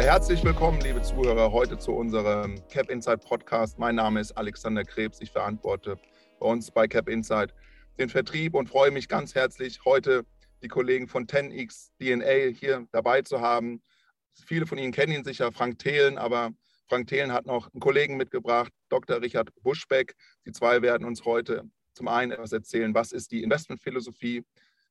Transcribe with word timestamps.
Herzlich 0.00 0.44
willkommen, 0.44 0.80
liebe 0.80 1.02
Zuhörer, 1.02 1.50
heute 1.50 1.76
zu 1.76 1.92
unserem 1.92 2.62
Cap 2.68 2.88
Insight 2.88 3.20
Podcast. 3.20 3.80
Mein 3.80 3.96
Name 3.96 4.20
ist 4.20 4.32
Alexander 4.32 4.84
Krebs. 4.84 5.20
Ich 5.20 5.32
verantworte 5.32 5.98
bei 6.38 6.46
uns 6.46 6.70
bei 6.70 6.86
Cap 6.86 7.08
Insight 7.08 7.52
den 7.98 8.08
Vertrieb 8.08 8.54
und 8.54 8.68
freue 8.68 8.92
mich 8.92 9.08
ganz 9.08 9.34
herzlich, 9.34 9.80
heute 9.84 10.24
die 10.62 10.68
Kollegen 10.68 11.08
von 11.08 11.26
10x 11.26 11.90
DNA 11.98 12.56
hier 12.56 12.86
dabei 12.92 13.22
zu 13.22 13.40
haben. 13.40 13.82
Viele 14.46 14.66
von 14.66 14.78
Ihnen 14.78 14.92
kennen 14.92 15.12
ihn 15.12 15.24
sicher, 15.24 15.50
Frank 15.50 15.80
Thelen, 15.80 16.16
aber 16.16 16.52
Frank 16.88 17.08
Thelen 17.08 17.32
hat 17.32 17.44
noch 17.44 17.70
einen 17.72 17.80
Kollegen 17.80 18.16
mitgebracht, 18.16 18.72
Dr. 18.88 19.20
Richard 19.20 19.50
Buschbeck. 19.62 20.14
Die 20.46 20.52
zwei 20.52 20.80
werden 20.80 21.06
uns 21.06 21.24
heute 21.24 21.64
zum 21.92 22.06
einen 22.06 22.30
etwas 22.30 22.52
erzählen, 22.52 22.94
was 22.94 23.10
ist 23.10 23.32
die 23.32 23.42
Investmentphilosophie 23.42 24.44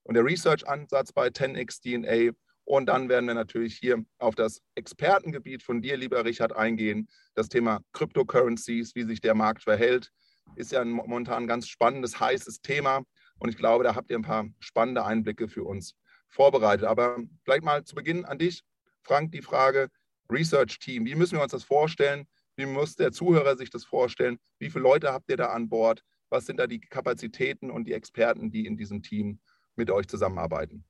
und 0.03 0.15
der 0.15 0.25
Research-Ansatz 0.25 1.13
bei 1.13 1.27
10x 1.27 1.81
DNA 1.81 2.35
und 2.67 2.87
dann 2.87 3.07
werden 3.07 3.27
wir 3.27 3.33
natürlich 3.33 3.77
hier 3.77 4.03
auf 4.19 4.35
das 4.35 4.61
Expertengebiet 4.75 5.63
von 5.63 5.81
dir, 5.81 5.95
lieber 5.95 6.25
Richard, 6.25 6.53
eingehen. 6.53 7.07
Das 7.33 7.47
Thema 7.47 7.79
Cryptocurrencies, 7.93 8.93
wie 8.93 9.03
sich 9.05 9.21
der 9.21 9.35
Markt 9.35 9.63
verhält, 9.63 10.11
ist 10.57 10.73
ja 10.73 10.83
momentan 10.83 11.43
ein 11.43 11.47
ganz 11.47 11.69
spannendes, 11.69 12.19
heißes 12.19 12.59
Thema. 12.59 13.03
Und 13.39 13.47
ich 13.47 13.55
glaube, 13.55 13.85
da 13.85 13.95
habt 13.95 14.11
ihr 14.11 14.17
ein 14.17 14.23
paar 14.23 14.49
spannende 14.59 15.05
Einblicke 15.05 15.47
für 15.47 15.63
uns 15.63 15.95
vorbereitet. 16.27 16.83
Aber 16.83 17.23
vielleicht 17.45 17.63
mal 17.63 17.85
zu 17.85 17.95
Beginn 17.95 18.25
an 18.25 18.37
dich, 18.37 18.63
Frank, 19.01 19.31
die 19.31 19.41
Frage 19.41 19.87
Research 20.29 20.77
Team. 20.79 21.05
Wie 21.05 21.15
müssen 21.15 21.37
wir 21.37 21.43
uns 21.43 21.53
das 21.53 21.63
vorstellen? 21.63 22.27
Wie 22.57 22.65
muss 22.65 22.97
der 22.97 23.13
Zuhörer 23.13 23.55
sich 23.55 23.69
das 23.69 23.85
vorstellen? 23.85 24.39
Wie 24.59 24.69
viele 24.69 24.83
Leute 24.83 25.13
habt 25.13 25.31
ihr 25.31 25.37
da 25.37 25.51
an 25.51 25.69
Bord? 25.69 26.03
Was 26.29 26.45
sind 26.45 26.59
da 26.59 26.67
die 26.67 26.81
Kapazitäten 26.81 27.71
und 27.71 27.85
die 27.85 27.93
Experten, 27.93 28.51
die 28.51 28.65
in 28.65 28.75
diesem 28.75 29.03
Team 29.03 29.39
mit 29.77 29.89
euch 29.89 30.09
zusammenarbeiten? 30.09 30.83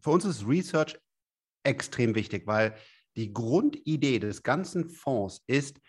Für 0.00 0.10
uns 0.10 0.24
ist 0.24 0.46
Research 0.46 0.98
extrem 1.64 2.14
wichtig, 2.14 2.46
weil 2.46 2.74
die 3.16 3.32
Grundidee 3.32 4.18
des 4.18 4.42
ganzen 4.42 4.88
Fonds 4.88 5.42
ist, 5.46 5.80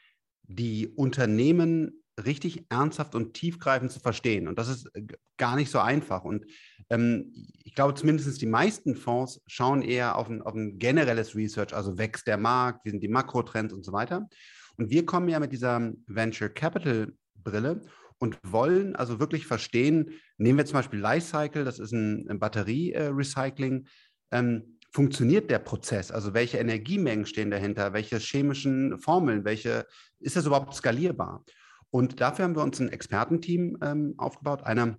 die 0.44 0.88
Unternehmen 0.88 2.04
richtig 2.24 2.66
ernsthaft 2.70 3.16
und 3.16 3.34
tiefgreifend 3.34 3.92
zu 3.92 4.00
verstehen. 4.00 4.48
Und 4.48 4.58
das 4.58 4.70
ist 4.70 4.90
gar 5.38 5.56
nicht 5.56 5.70
so 5.70 5.80
einfach. 5.80 6.24
Und 6.24 6.46
ähm, 6.90 7.34
ich 7.64 7.76
glaube, 7.76 7.94
zumindest 7.94 8.42
die 8.42 8.46
meisten 8.46 8.96
Fonds 8.96 9.42
schauen 9.48 9.82
eher 9.82 10.16
auf 10.18 10.30
ein, 10.30 10.42
auf 10.42 10.54
ein 10.54 10.80
generelles 10.80 11.36
Research, 11.36 11.74
also 11.74 11.98
wächst 11.98 12.28
der 12.28 12.38
Markt, 12.38 12.86
wie 12.86 12.92
sind 12.92 13.04
die 13.04 13.10
Makrotrends 13.10 13.74
und 13.74 13.84
so 13.84 13.92
weiter. 13.92 14.30
Und 14.78 14.90
wir 14.90 15.06
kommen 15.06 15.28
ja 15.28 15.40
mit 15.40 15.52
dieser 15.52 15.92
Venture 16.08 16.50
Capital 16.50 17.14
Brille 17.36 17.82
und 18.20 18.38
wollen 18.44 18.96
also 18.96 19.20
wirklich 19.20 19.46
verstehen, 19.46 20.12
nehmen 20.38 20.58
wir 20.58 20.66
zum 20.66 20.76
Beispiel 20.76 21.00
Lifecycle, 21.00 21.66
das 21.66 21.80
ist 21.80 21.92
ein, 21.92 22.28
ein 22.30 22.40
Batterie-Recycling. 22.40 23.88
Ähm, 24.32 24.80
funktioniert 24.92 25.52
der 25.52 25.60
Prozess? 25.60 26.12
Also 26.12 26.34
welche 26.34 26.58
Energiemengen 26.58 27.26
stehen 27.26 27.52
dahinter? 27.52 27.94
Welche 27.94 28.18
chemischen 28.18 28.98
Formeln? 29.00 29.44
Welche 29.44 29.86
ist 30.20 30.38
das 30.38 30.46
überhaupt 30.46 30.74
skalierbar? 30.74 31.44
Und 31.90 32.22
dafür 32.22 32.46
haben 32.46 32.56
wir 32.56 32.64
uns 32.64 32.80
ein 32.80 32.90
Expertenteam 32.90 33.78
ähm, 33.82 34.16
aufgebaut. 34.18 34.64
Einer 34.64 34.98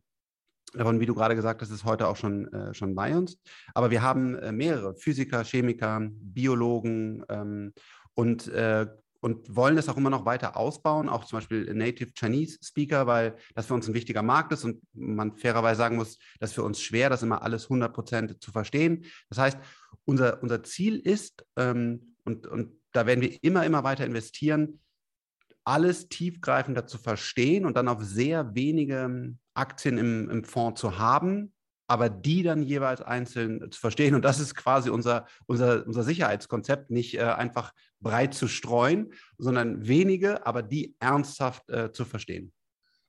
davon, 0.75 1.01
wie 1.01 1.07
du 1.07 1.15
gerade 1.15 1.35
gesagt 1.35 1.63
hast, 1.63 1.71
ist 1.71 1.85
heute 1.85 2.09
auch 2.09 2.17
schon, 2.17 2.53
äh, 2.53 2.75
schon 2.75 2.95
bei 2.95 3.17
uns. 3.17 3.39
Aber 3.75 3.91
wir 3.91 4.03
haben 4.03 4.35
äh, 4.37 4.53
mehrere 4.53 4.95
Physiker, 4.95 5.45
Chemiker, 5.45 6.09
Biologen 6.11 7.25
ähm, 7.29 7.73
und 8.15 8.49
äh, 8.49 8.87
und 9.27 9.57
wollen 9.57 9.75
das 9.75 9.89
auch 9.89 9.97
immer 9.97 10.09
noch 10.09 10.25
weiter 10.25 10.57
ausbauen, 10.57 11.09
auch 11.09 11.25
zum 11.25 11.39
Beispiel 11.39 11.75
Native 11.75 12.13
Chinese 12.17 12.59
Speaker, 12.63 13.09
weil 13.09 13.35
das 13.57 13.67
für 13.67 13.75
uns 13.75 13.89
ein 13.89 13.95
wichtiger 13.95 14.23
Markt 14.23 14.53
ist 14.53 14.63
und 14.63 14.81
man 14.93 15.37
fairerweise 15.37 15.79
sagen 15.79 15.97
muss, 15.97 16.19
das 16.39 16.51
ist 16.51 16.55
für 16.55 16.63
uns 16.63 16.81
schwer, 16.81 17.11
das 17.11 17.25
immer 17.25 17.43
alles 17.43 17.65
100 17.65 17.93
Prozent 17.93 18.41
zu 18.41 18.53
verstehen. 18.53 19.05
Das 19.29 19.39
heißt, 19.39 19.59
unser, 20.05 20.41
unser 20.45 20.63
Ziel 20.63 21.01
ist, 21.01 21.45
ähm, 21.57 22.15
und, 22.25 22.47
und 22.47 22.75
da 22.93 23.07
werden 23.07 23.21
wir 23.21 23.37
immer, 23.43 23.67
immer 23.67 23.83
weiter 23.83 24.07
investieren, 24.07 24.79
alles 25.65 26.09
tiefgreifender 26.09 26.87
zu 26.87 26.97
verstehen 26.97 27.67
und 27.67 27.77
dann 27.77 27.89
auf 27.89 28.05
sehr 28.05 28.55
wenige 28.55 29.35
Aktien 29.55 29.99
im, 29.99 30.31
im 30.31 30.45
Fonds 30.45 30.81
zu 30.81 30.99
haben, 30.99 31.53
aber 31.89 32.09
die 32.09 32.45
dann 32.45 32.63
jeweils 32.63 33.01
einzeln 33.01 33.73
zu 33.73 33.81
verstehen. 33.81 34.15
Und 34.15 34.25
das 34.25 34.39
ist 34.39 34.55
quasi 34.55 34.89
unser, 34.89 35.27
unser, 35.47 35.85
unser 35.85 36.05
Sicherheitskonzept, 36.05 36.91
nicht 36.91 37.17
äh, 37.17 37.23
einfach 37.23 37.73
breit 38.07 38.35
zu 38.35 38.49
streuen, 38.49 39.13
sondern 39.39 39.87
wenige, 39.87 40.47
aber 40.47 40.63
die 40.63 40.95
ernsthaft 40.99 41.69
äh, 41.71 41.93
zu 41.93 42.05
verstehen. 42.05 42.53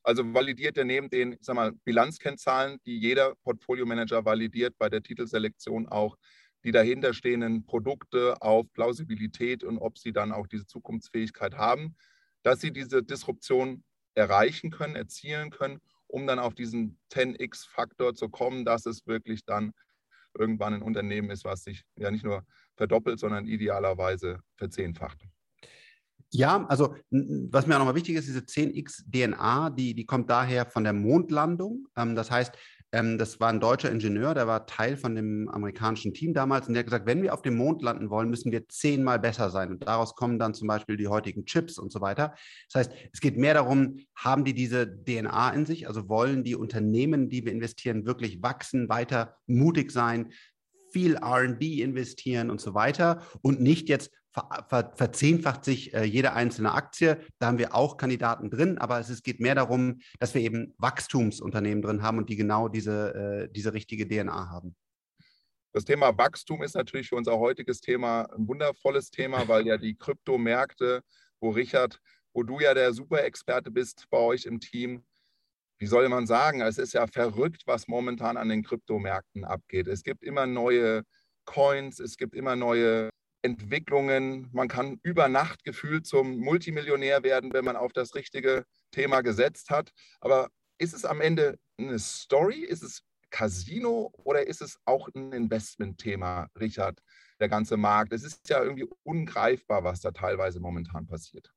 Also 0.04 0.34
validiert 0.34 0.78
er 0.78 0.86
neben 0.86 1.10
den 1.10 1.34
ich 1.34 1.40
sag 1.42 1.56
mal, 1.56 1.74
Bilanzkennzahlen, 1.84 2.80
die 2.86 2.98
jeder 2.98 3.36
Portfolio-Manager 3.44 4.24
validiert 4.24 4.78
bei 4.78 4.90
der 4.90 5.04
Titelselektion 5.04 5.88
auch 5.88 6.18
die 6.64 6.72
dahinterstehenden 6.72 7.66
Produkte 7.66 8.42
auf 8.42 8.66
Plausibilität 8.74 9.64
und 9.64 9.78
ob 9.78 9.98
sie 9.98 10.14
dann 10.14 10.32
auch 10.32 10.48
diese 10.48 10.66
Zukunftsfähigkeit 10.66 11.56
haben, 11.56 11.96
dass 12.44 12.62
sie 12.62 12.72
diese 12.72 13.04
Disruption 13.04 13.84
erreichen 14.16 14.72
können, 14.72 14.96
erzielen 14.96 15.50
können 15.50 15.80
um 16.08 16.26
dann 16.26 16.40
auf 16.40 16.56
diesen 16.56 16.98
10x-Faktor 17.12 18.16
zu 18.16 18.30
kommen, 18.30 18.66
dass 18.66 18.86
es 18.86 19.06
wirklich 19.06 19.46
dann 19.46 19.74
irgendwann 20.38 20.74
ein 20.74 20.82
Unternehmen 20.82 21.30
ist, 21.30 21.44
was 21.46 21.64
sich 21.64 21.84
ja 21.98 22.12
nicht 22.12 22.24
nur 22.24 22.46
verdoppelt, 22.78 23.20
sondern 23.20 23.46
idealerweise 23.46 24.40
verzehnfacht. 24.56 25.20
Ja, 26.30 26.66
also 26.68 26.96
was 27.10 27.68
mir 27.68 27.76
auch 27.76 27.80
nochmal 27.80 27.96
wichtig 27.96 28.16
ist, 28.16 28.28
diese 28.28 28.40
10x 28.40 29.10
DNA, 29.10 29.70
die, 29.70 29.94
die 29.96 30.06
kommt 30.06 30.30
daher 30.30 30.66
von 30.66 30.84
der 30.84 30.94
Mondlandung. 30.94 31.88
Ähm, 31.96 32.16
das 32.16 32.30
heißt, 32.30 32.54
ähm, 32.92 33.18
das 33.18 33.40
war 33.40 33.50
ein 33.50 33.60
deutscher 33.60 33.92
Ingenieur, 33.92 34.34
der 34.34 34.48
war 34.48 34.66
Teil 34.66 34.98
von 34.98 35.16
dem 35.16 35.50
amerikanischen 35.50 36.14
Team 36.14 36.34
damals 36.34 36.68
und 36.68 36.74
der 36.74 36.80
hat 36.80 36.88
gesagt, 36.88 37.06
wenn 37.06 37.22
wir 37.22 37.34
auf 37.34 37.42
dem 37.42 37.56
Mond 37.56 37.82
landen 37.82 38.10
wollen, 38.10 38.30
müssen 38.30 38.52
wir 38.52 38.68
zehnmal 38.68 39.20
besser 39.20 39.50
sein. 39.50 39.72
Und 39.72 39.88
daraus 39.88 40.16
kommen 40.16 40.40
dann 40.40 40.54
zum 40.54 40.68
Beispiel 40.68 40.98
die 40.98 41.08
heutigen 41.08 41.46
Chips 41.46 41.78
und 41.78 41.92
so 41.92 42.02
weiter. 42.02 42.34
Das 42.72 42.88
heißt, 42.88 42.98
es 43.14 43.20
geht 43.20 43.38
mehr 43.38 43.54
darum, 43.54 44.00
haben 44.16 44.46
die 44.46 44.54
diese 44.54 44.88
DNA 45.04 45.52
in 45.52 45.66
sich? 45.66 45.88
Also 45.88 46.10
wollen 46.10 46.44
die 46.44 46.56
Unternehmen, 46.56 47.30
die 47.30 47.46
wir 47.46 47.52
investieren, 47.52 48.06
wirklich 48.06 48.42
wachsen, 48.42 48.90
weiter 48.90 49.38
mutig 49.48 49.92
sein, 49.92 50.32
viel 50.98 51.16
RD 51.16 51.62
investieren 51.80 52.50
und 52.50 52.60
so 52.60 52.74
weiter 52.74 53.22
und 53.44 53.62
nicht 53.62 53.88
jetzt 53.88 54.12
ver, 54.32 54.66
ver, 54.68 54.94
verzehnfacht 54.96 55.64
sich 55.64 55.94
äh, 55.94 56.06
jede 56.06 56.34
einzelne 56.34 56.72
Aktie. 56.74 57.22
Da 57.38 57.46
haben 57.46 57.60
wir 57.60 57.76
auch 57.76 57.98
Kandidaten 57.98 58.50
drin, 58.50 58.80
aber 58.80 59.00
es, 59.00 59.10
es, 59.10 59.22
geht 59.22 59.40
mehr 59.40 59.54
darum, 59.54 60.00
dass 60.20 60.34
wir 60.34 60.42
eben 60.42 60.74
Wachstumsunternehmen 60.80 61.84
drin 61.84 62.02
haben 62.02 62.18
und 62.18 62.30
die 62.30 62.36
genau 62.36 62.68
diese, 62.68 63.14
äh, 63.14 63.54
diese 63.54 63.74
richtige 63.74 64.08
DNA 64.08 64.50
haben. 64.50 64.76
Das 65.72 65.86
Thema 65.86 66.18
Wachstum 66.18 66.64
ist 66.64 66.74
natürlich 66.74 67.10
für 67.10 67.16
unser 67.16 67.38
heutiges 67.38 67.80
Thema 67.80 68.24
ein 68.36 68.48
wundervolles 68.48 69.12
Thema, 69.12 69.48
weil 69.48 69.68
ja 69.68 69.78
die 69.78 69.96
Kryptomärkte, 69.96 71.04
wo 71.40 71.52
Richard, 71.52 72.00
wo 72.34 72.42
du 72.42 72.60
ja 72.60 72.74
der 72.74 72.92
Superexperte 72.92 73.70
bist 73.70 74.08
bei 74.10 74.18
euch 74.18 74.46
im 74.46 74.60
Team, 74.60 75.04
wie 75.80 75.88
soll 75.88 76.10
man 76.10 76.28
sagen, 76.28 76.62
es 76.62 76.78
ist 76.78 76.94
ja 76.94 77.08
verrückt, 77.08 77.64
was 77.66 77.88
momentan 77.88 78.38
an 78.38 78.50
den 78.50 78.64
Kryptomärkten 78.64 79.46
abgeht. 79.46 79.88
Es 79.88 80.04
gibt 80.04 80.24
immer 80.24 80.46
neue 80.46 81.04
Coins, 81.46 82.00
es 82.00 82.18
gibt 82.18 82.36
immer 82.36 82.56
neue 82.56 83.10
Entwicklungen. 83.44 84.50
Man 84.52 84.68
kann 84.68 85.00
über 85.04 85.30
Nacht 85.30 85.64
gefühlt 85.64 86.06
zum 86.06 86.38
Multimillionär 86.38 87.24
werden, 87.24 87.54
wenn 87.54 87.66
man 87.66 87.76
auf 87.76 87.94
das 87.94 88.16
richtige 88.16 88.66
Thema 88.92 89.22
gesetzt 89.22 89.70
hat. 89.70 89.92
Aber 90.20 90.50
ist 90.80 90.94
es 90.94 91.06
am 91.06 91.22
Ende 91.22 91.58
eine 91.78 92.00
Story? 92.00 92.60
Ist 92.60 92.84
es 92.84 93.04
Casino 93.30 94.12
oder 94.24 94.48
ist 94.48 94.62
es 94.62 94.78
auch 94.86 95.10
ein 95.14 95.32
Investmentthema, 95.32 96.48
Richard, 96.60 97.00
der 97.40 97.50
ganze 97.50 97.78
Markt? 97.78 98.14
Es 98.14 98.24
ist 98.24 98.50
ja 98.50 98.64
irgendwie 98.64 98.88
ungreifbar, 99.04 99.84
was 99.84 100.02
da 100.02 100.12
teilweise 100.12 100.60
momentan 100.60 101.08
passiert. 101.08 101.52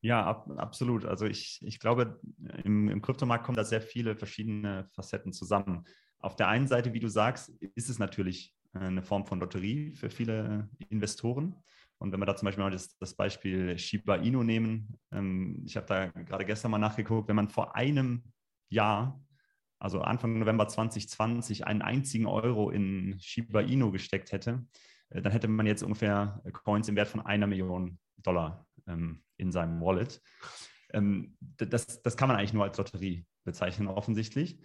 Ja, 0.00 0.24
ab, 0.24 0.48
absolut. 0.56 1.04
Also 1.04 1.26
ich, 1.26 1.58
ich 1.62 1.80
glaube, 1.80 2.20
im, 2.64 2.88
im 2.88 3.02
Kryptomarkt 3.02 3.44
kommen 3.44 3.56
da 3.56 3.64
sehr 3.64 3.80
viele 3.82 4.14
verschiedene 4.14 4.88
Facetten 4.94 5.32
zusammen. 5.32 5.84
Auf 6.20 6.36
der 6.36 6.48
einen 6.48 6.68
Seite, 6.68 6.92
wie 6.94 7.00
du 7.00 7.08
sagst, 7.08 7.48
ist 7.74 7.88
es 7.88 7.98
natürlich 7.98 8.54
äh, 8.74 8.78
eine 8.78 9.02
Form 9.02 9.26
von 9.26 9.40
Lotterie 9.40 9.94
für 9.94 10.10
viele 10.10 10.68
Investoren. 10.88 11.56
Und 11.98 12.12
wenn 12.12 12.20
wir 12.20 12.26
da 12.26 12.36
zum 12.36 12.46
Beispiel 12.46 12.62
mal 12.62 12.70
das, 12.70 12.96
das 12.98 13.14
Beispiel 13.14 13.76
Shiba 13.76 14.16
Inu 14.16 14.44
nehmen, 14.44 14.98
ähm, 15.10 15.64
ich 15.66 15.76
habe 15.76 15.86
da 15.86 16.06
gerade 16.06 16.44
gestern 16.44 16.70
mal 16.70 16.78
nachgeguckt, 16.78 17.28
wenn 17.28 17.36
man 17.36 17.48
vor 17.48 17.74
einem 17.74 18.22
Jahr, 18.68 19.20
also 19.80 20.00
Anfang 20.00 20.38
November 20.38 20.68
2020, 20.68 21.66
einen 21.66 21.82
einzigen 21.82 22.26
Euro 22.26 22.70
in 22.70 23.18
Shiba 23.18 23.62
Inu 23.62 23.90
gesteckt 23.90 24.30
hätte, 24.30 24.64
äh, 25.10 25.22
dann 25.22 25.32
hätte 25.32 25.48
man 25.48 25.66
jetzt 25.66 25.82
ungefähr 25.82 26.40
Coins 26.52 26.88
im 26.88 26.94
Wert 26.94 27.08
von 27.08 27.26
einer 27.26 27.48
Million 27.48 27.98
Dollar 28.18 28.67
ähm, 28.88 29.22
in 29.36 29.52
seinem 29.52 29.80
Wallet. 29.80 30.20
Ähm, 30.92 31.36
das, 31.40 32.02
das 32.02 32.16
kann 32.16 32.28
man 32.28 32.36
eigentlich 32.36 32.54
nur 32.54 32.64
als 32.64 32.78
Lotterie 32.78 33.26
bezeichnen, 33.44 33.88
offensichtlich. 33.88 34.58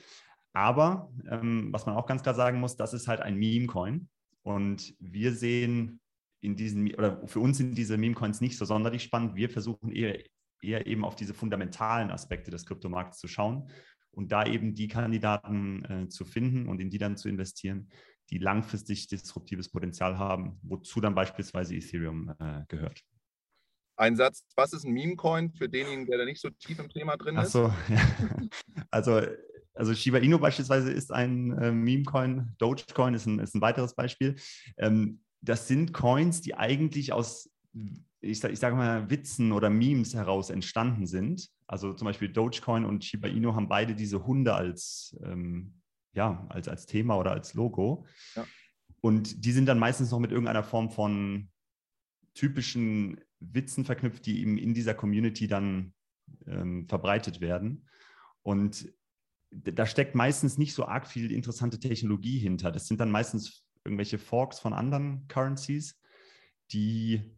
Aber 0.54 1.12
ähm, 1.30 1.70
was 1.72 1.86
man 1.86 1.96
auch 1.96 2.06
ganz 2.06 2.22
klar 2.22 2.36
sagen 2.36 2.60
muss, 2.60 2.76
das 2.76 2.94
ist 2.94 3.08
halt 3.08 3.22
ein 3.22 3.36
Meme-Coin. 3.36 4.08
Und 4.44 4.94
wir 5.00 5.34
sehen 5.34 6.00
in 6.42 6.56
diesen, 6.56 6.94
oder 6.96 7.26
für 7.28 7.40
uns 7.40 7.58
sind 7.58 7.78
diese 7.78 7.98
Meme-Coins 7.98 8.42
nicht 8.42 8.58
so 8.58 8.66
sonderlich 8.66 9.04
spannend. 9.04 9.36
Wir 9.36 9.50
versuchen 9.50 9.92
eher, 9.92 10.24
eher 10.62 10.86
eben 10.86 11.06
auf 11.06 11.16
diese 11.16 11.34
fundamentalen 11.34 12.12
Aspekte 12.12 12.52
des 12.52 12.66
Kryptomarkts 12.66 13.20
zu 13.20 13.28
schauen 13.28 13.70
und 14.12 14.32
da 14.32 14.46
eben 14.46 14.76
die 14.76 14.88
Kandidaten 14.88 15.86
äh, 15.86 16.10
zu 16.10 16.26
finden 16.26 16.68
und 16.68 16.80
in 16.80 16.90
die 16.90 17.00
dann 17.00 17.18
zu 17.18 17.30
investieren, 17.30 17.90
die 18.30 18.38
langfristig 18.38 19.08
disruptives 19.08 19.70
Potenzial 19.70 20.18
haben, 20.18 20.60
wozu 20.62 21.02
dann 21.02 21.16
beispielsweise 21.16 21.76
Ethereum 21.76 22.34
äh, 22.40 22.62
gehört. 22.68 23.04
Ein 23.96 24.16
Satz, 24.16 24.44
was 24.56 24.74
ist 24.74 24.86
ein 24.86 24.94
Meme-Coin 24.94 25.52
für 25.52 25.70
denjenigen, 25.70 26.08
der 26.08 26.18
da 26.18 26.26
nicht 26.26 26.42
so 26.42 26.50
tief 26.50 26.80
im 26.80 26.90
Thema 26.90 27.16
drin 27.18 27.36
ist? 27.38 27.48
Ach 27.48 27.52
so, 27.52 27.74
ja. 27.94 28.02
also, 28.90 29.22
also 29.74 29.94
Shiba 29.94 30.18
Inu 30.18 30.40
beispielsweise 30.40 30.92
ist 30.92 31.12
ein 31.12 31.52
äh, 31.60 31.72
Meme-Coin, 31.72 32.56
Dogecoin 32.58 33.14
ist 33.14 33.28
ein, 33.28 33.40
ist 33.40 33.56
ein 33.56 33.62
weiteres 33.62 33.96
Beispiel. 33.96 34.36
Ähm, 34.78 35.22
das 35.42 35.68
sind 35.68 35.94
Coins, 35.94 36.42
die 36.42 36.56
eigentlich 36.56 37.14
aus, 37.14 37.50
ich, 38.22 38.44
ich 38.44 38.60
sage 38.60 38.76
mal, 38.76 39.10
Witzen 39.10 39.52
oder 39.52 39.70
Memes 39.70 40.16
heraus 40.16 40.50
entstanden 40.50 41.06
sind. 41.06 41.50
Also 41.68 41.94
zum 41.94 42.06
Beispiel 42.06 42.30
Dogecoin 42.30 42.86
und 42.86 43.04
Shiba 43.04 43.28
Inu 43.28 43.54
haben 43.54 43.68
beide 43.68 43.94
diese 43.94 44.26
Hunde 44.26 44.56
als, 44.56 45.16
ähm, 45.24 45.82
ja, 46.14 46.46
als, 46.50 46.68
als 46.68 46.86
Thema 46.86 47.18
oder 47.18 47.32
als 47.32 47.54
Logo. 47.54 48.06
Ja. 48.36 48.46
Und 49.02 49.44
die 49.44 49.52
sind 49.52 49.66
dann 49.66 49.80
meistens 49.80 50.12
noch 50.12 50.20
mit 50.20 50.32
irgendeiner 50.32 50.64
Form 50.64 50.90
von 50.90 51.50
typischen 52.34 53.22
Witzen 53.40 53.86
verknüpft, 53.86 54.26
die 54.26 54.42
eben 54.42 54.58
in 54.58 54.74
dieser 54.74 54.94
Community 54.94 55.48
dann 55.48 55.94
ähm, 56.48 56.88
verbreitet 56.88 57.42
werden. 57.42 57.88
Und 58.42 58.92
da 59.52 59.86
steckt 59.86 60.16
meistens 60.16 60.58
nicht 60.58 60.74
so 60.74 60.86
arg 60.86 61.08
viel 61.08 61.32
interessante 61.32 61.80
Technologie 61.80 62.40
hinter. 62.40 62.72
Das 62.72 62.88
sind 62.88 63.00
dann 63.00 63.12
meistens 63.12 63.66
irgendwelche 63.86 64.18
Forks 64.18 64.60
von 64.60 64.74
anderen 64.74 65.28
Currencies, 65.28 66.00
die 66.72 67.38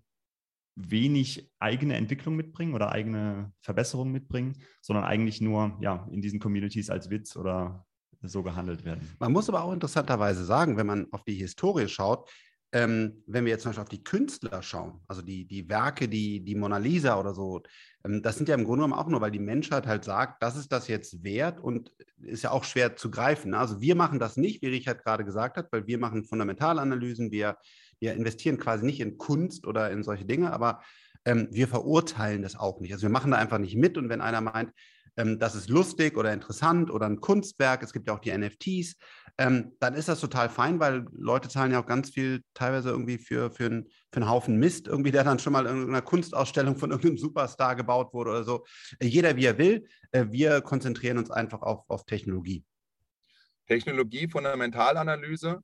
wenig 0.75 1.51
eigene 1.59 1.95
Entwicklung 1.95 2.35
mitbringen 2.35 2.73
oder 2.73 2.91
eigene 2.91 3.53
Verbesserungen 3.61 4.11
mitbringen, 4.11 4.57
sondern 4.81 5.05
eigentlich 5.05 5.41
nur 5.41 5.77
ja, 5.81 6.07
in 6.11 6.21
diesen 6.21 6.39
Communities 6.39 6.89
als 6.89 7.09
Witz 7.09 7.35
oder 7.35 7.85
so 8.21 8.43
gehandelt 8.43 8.85
werden. 8.85 9.07
Man 9.19 9.31
muss 9.31 9.49
aber 9.49 9.63
auch 9.63 9.71
interessanterweise 9.71 10.43
sagen, 10.43 10.77
wenn 10.77 10.87
man 10.87 11.11
auf 11.11 11.23
die 11.23 11.35
Historie 11.35 11.87
schaut, 11.87 12.29
ähm, 12.75 13.23
wenn 13.25 13.45
wir 13.45 13.53
jetzt 13.53 13.61
zum 13.63 13.69
Beispiel 13.69 13.83
auf 13.83 13.89
die 13.89 14.03
Künstler 14.03 14.61
schauen, 14.61 14.99
also 15.07 15.21
die, 15.21 15.45
die 15.45 15.69
Werke, 15.69 16.09
die, 16.09 16.43
die 16.43 16.55
Mona 16.55 16.77
Lisa 16.77 17.17
oder 17.17 17.33
so, 17.33 17.63
ähm, 18.03 18.21
das 18.21 18.35
sind 18.35 18.49
ja 18.49 18.55
im 18.55 18.65
Grunde 18.65 18.83
genommen 18.83 18.99
auch 19.01 19.07
nur, 19.07 19.21
weil 19.21 19.31
die 19.31 19.39
Menschheit 19.39 19.87
halt 19.87 20.03
sagt, 20.03 20.43
das 20.43 20.57
ist 20.57 20.73
das 20.73 20.89
jetzt 20.89 21.23
wert 21.23 21.61
und 21.61 21.93
ist 22.21 22.43
ja 22.43 22.51
auch 22.51 22.65
schwer 22.65 22.97
zu 22.97 23.09
greifen. 23.09 23.51
Ne? 23.51 23.59
Also 23.59 23.79
wir 23.79 23.95
machen 23.95 24.19
das 24.19 24.35
nicht, 24.35 24.61
wie 24.61 24.67
Richard 24.67 25.05
gerade 25.05 25.23
gesagt 25.23 25.55
hat, 25.55 25.71
weil 25.71 25.87
wir 25.87 25.97
machen 25.97 26.25
Fundamentalanalysen, 26.25 27.31
wir, 27.31 27.57
wir 28.01 28.13
investieren 28.13 28.57
quasi 28.57 28.85
nicht 28.85 28.99
in 28.99 29.17
Kunst 29.17 29.65
oder 29.65 29.89
in 29.89 30.03
solche 30.03 30.25
Dinge, 30.25 30.51
aber 30.51 30.81
ähm, 31.23 31.47
wir 31.51 31.69
verurteilen 31.69 32.41
das 32.41 32.57
auch 32.57 32.81
nicht. 32.81 32.91
Also 32.91 33.03
wir 33.03 33.09
machen 33.09 33.31
da 33.31 33.37
einfach 33.37 33.57
nicht 33.57 33.77
mit 33.77 33.97
und 33.97 34.09
wenn 34.09 34.19
einer 34.19 34.41
meint, 34.41 34.73
ähm, 35.15 35.39
das 35.39 35.55
ist 35.55 35.69
lustig 35.69 36.17
oder 36.17 36.33
interessant 36.33 36.91
oder 36.91 37.05
ein 37.05 37.21
Kunstwerk, 37.21 37.83
es 37.83 37.93
gibt 37.93 38.07
ja 38.07 38.13
auch 38.13 38.19
die 38.19 38.37
NFTs, 38.37 38.97
ähm, 39.37 39.73
dann 39.79 39.95
ist 39.95 40.07
das 40.07 40.21
total 40.21 40.49
fein, 40.49 40.79
weil 40.79 41.05
Leute 41.11 41.49
zahlen 41.49 41.71
ja 41.71 41.81
auch 41.81 41.85
ganz 41.85 42.09
viel 42.09 42.41
teilweise 42.53 42.89
irgendwie 42.89 43.17
für, 43.17 43.51
für, 43.51 43.65
ein, 43.65 43.89
für 44.11 44.21
einen 44.21 44.29
Haufen 44.29 44.57
Mist, 44.57 44.87
irgendwie, 44.87 45.11
der 45.11 45.25
dann 45.25 45.39
schon 45.39 45.51
mal 45.51 45.65
in 45.65 45.89
einer 45.89 46.01
Kunstausstellung 46.01 46.77
von 46.77 46.91
irgendeinem 46.91 47.17
Superstar 47.17 47.75
gebaut 47.75 48.13
wurde 48.13 48.31
oder 48.31 48.43
so. 48.43 48.65
Äh, 48.99 49.07
jeder 49.07 49.35
wie 49.35 49.45
er 49.45 49.57
will. 49.57 49.87
Äh, 50.11 50.27
wir 50.29 50.61
konzentrieren 50.61 51.17
uns 51.17 51.31
einfach 51.31 51.61
auf, 51.61 51.83
auf 51.89 52.05
Technologie. 52.05 52.63
Technologie, 53.67 54.27
Fundamentalanalyse. 54.29 55.59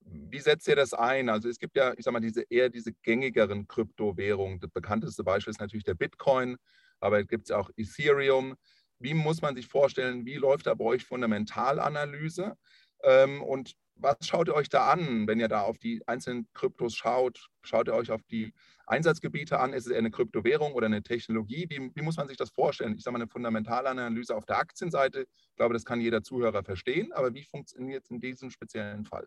Wie 0.00 0.38
setzt 0.38 0.68
ihr 0.68 0.76
das 0.76 0.92
ein? 0.92 1.28
Also 1.28 1.48
es 1.48 1.58
gibt 1.58 1.76
ja, 1.76 1.92
ich 1.96 2.04
sag 2.04 2.12
mal, 2.12 2.20
diese 2.20 2.42
eher 2.42 2.68
diese 2.68 2.92
gängigeren 3.02 3.66
Kryptowährungen. 3.66 4.60
Das 4.60 4.70
bekannteste 4.70 5.24
Beispiel 5.24 5.50
ist 5.50 5.60
natürlich 5.60 5.84
der 5.84 5.94
Bitcoin, 5.94 6.56
aber 7.00 7.18
es 7.18 7.26
gibt 7.26 7.50
auch 7.50 7.70
Ethereum. 7.76 8.54
Wie 9.00 9.14
muss 9.14 9.42
man 9.42 9.56
sich 9.56 9.66
vorstellen, 9.66 10.24
wie 10.24 10.36
läuft 10.36 10.66
da 10.66 10.74
bei 10.74 10.84
euch 10.84 11.04
Fundamentalanalyse? 11.04 12.56
Ähm, 13.02 13.42
und 13.42 13.76
was 13.98 14.16
schaut 14.22 14.48
ihr 14.48 14.54
euch 14.54 14.68
da 14.68 14.88
an, 14.90 15.26
wenn 15.26 15.40
ihr 15.40 15.48
da 15.48 15.62
auf 15.62 15.78
die 15.78 16.06
einzelnen 16.06 16.46
Kryptos 16.52 16.94
schaut? 16.94 17.48
Schaut 17.62 17.88
ihr 17.88 17.94
euch 17.94 18.10
auf 18.10 18.22
die 18.24 18.52
Einsatzgebiete 18.86 19.58
an? 19.58 19.72
Ist 19.72 19.86
es 19.86 19.92
eher 19.92 19.98
eine 19.98 20.10
Kryptowährung 20.10 20.74
oder 20.74 20.86
eine 20.86 21.02
Technologie? 21.02 21.66
Wie, 21.68 21.90
wie 21.94 22.02
muss 22.02 22.16
man 22.16 22.28
sich 22.28 22.36
das 22.36 22.50
vorstellen? 22.50 22.94
Ich 22.96 23.02
sage 23.02 23.12
mal, 23.12 23.22
eine 23.22 23.30
Fundamentalanalyse 23.30 24.36
auf 24.36 24.44
der 24.44 24.58
Aktienseite, 24.58 25.22
ich 25.22 25.56
glaube, 25.56 25.74
das 25.74 25.84
kann 25.84 26.00
jeder 26.00 26.22
Zuhörer 26.22 26.62
verstehen, 26.62 27.12
aber 27.12 27.34
wie 27.34 27.44
funktioniert 27.44 28.04
es 28.04 28.10
in 28.10 28.20
diesem 28.20 28.50
speziellen 28.50 29.04
Fall? 29.04 29.26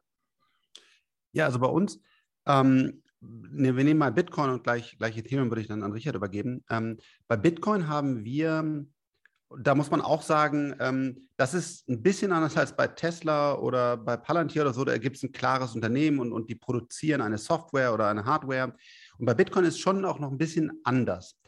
Ja, 1.31 1.45
also 1.45 1.59
bei 1.59 1.67
uns, 1.67 1.99
ähm, 2.45 3.03
ne, 3.21 3.75
wir 3.75 3.83
nehmen 3.83 3.99
mal 3.99 4.11
Bitcoin 4.11 4.51
und 4.51 4.63
gleich, 4.63 4.97
gleich 4.97 5.17
Ethereum 5.17 5.49
würde 5.49 5.61
ich 5.61 5.67
dann 5.67 5.83
an 5.83 5.91
Richard 5.91 6.15
übergeben. 6.15 6.63
Ähm, 6.69 6.97
bei 7.27 7.37
Bitcoin 7.37 7.87
haben 7.87 8.23
wir 8.23 8.85
da 9.57 9.73
muss 9.73 9.89
man 9.89 10.01
auch 10.01 10.21
sagen, 10.21 10.75
ähm, 10.79 11.27
das 11.35 11.53
ist 11.53 11.87
ein 11.89 12.03
bisschen 12.03 12.31
anders 12.31 12.55
als 12.55 12.75
bei 12.75 12.87
Tesla 12.87 13.55
oder 13.55 13.97
bei 13.97 14.15
Palantir 14.15 14.61
oder 14.61 14.73
so. 14.73 14.85
Da 14.85 14.97
gibt 14.97 15.17
es 15.17 15.23
ein 15.23 15.31
klares 15.31 15.73
Unternehmen 15.73 16.19
und, 16.19 16.31
und 16.31 16.49
die 16.49 16.55
produzieren 16.55 17.21
eine 17.21 17.37
Software 17.37 17.93
oder 17.93 18.07
eine 18.07 18.25
Hardware. 18.25 18.75
Und 19.17 19.25
bei 19.25 19.33
Bitcoin 19.33 19.65
ist 19.65 19.79
schon 19.79 20.05
auch 20.05 20.19
noch 20.19 20.31
ein 20.31 20.37
bisschen 20.37 20.71
anders. 20.83 21.39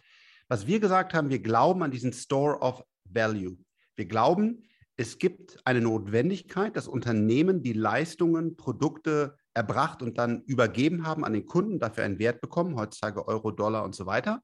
Was 0.47 0.65
wir 0.65 0.79
gesagt 0.79 1.13
haben, 1.13 1.29
wir 1.29 1.39
glauben 1.39 1.83
an 1.83 1.91
diesen 1.91 2.11
Store 2.11 2.59
of 2.59 2.83
Value. 3.05 3.57
Wir 3.95 4.05
glauben, 4.05 4.63
es 4.97 5.19
gibt 5.19 5.59
eine 5.65 5.81
Notwendigkeit, 5.81 6.75
dass 6.75 6.87
Unternehmen 6.87 7.61
die 7.61 7.73
Leistungen, 7.73 8.57
Produkte 8.57 9.37
erbracht 9.53 10.01
und 10.01 10.17
dann 10.17 10.41
übergeben 10.45 11.05
haben 11.05 11.23
an 11.23 11.33
den 11.33 11.45
Kunden, 11.45 11.79
dafür 11.79 12.03
einen 12.03 12.19
Wert 12.19 12.41
bekommen, 12.41 12.75
heutzutage 12.75 13.27
Euro, 13.27 13.51
Dollar 13.51 13.83
und 13.83 13.95
so 13.95 14.05
weiter 14.05 14.41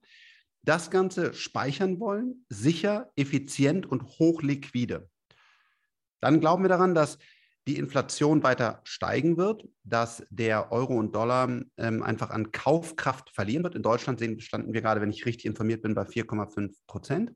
das 0.68 0.90
Ganze 0.90 1.32
speichern 1.32 1.98
wollen, 1.98 2.44
sicher, 2.50 3.10
effizient 3.16 3.86
und 3.86 4.02
hochliquide. 4.02 5.08
Dann 6.20 6.40
glauben 6.40 6.62
wir 6.62 6.68
daran, 6.68 6.94
dass 6.94 7.18
die 7.66 7.78
Inflation 7.78 8.42
weiter 8.42 8.80
steigen 8.84 9.38
wird, 9.38 9.66
dass 9.82 10.24
der 10.30 10.70
Euro 10.70 10.94
und 10.94 11.14
Dollar 11.14 11.62
ähm, 11.76 12.02
einfach 12.02 12.30
an 12.30 12.52
Kaufkraft 12.52 13.30
verlieren 13.30 13.62
wird. 13.62 13.76
In 13.76 13.82
Deutschland 13.82 14.18
sehen, 14.18 14.40
standen 14.40 14.74
wir 14.74 14.82
gerade, 14.82 15.00
wenn 15.00 15.10
ich 15.10 15.26
richtig 15.26 15.46
informiert 15.46 15.82
bin, 15.82 15.94
bei 15.94 16.02
4,5 16.02 16.74
Prozent. 16.86 17.32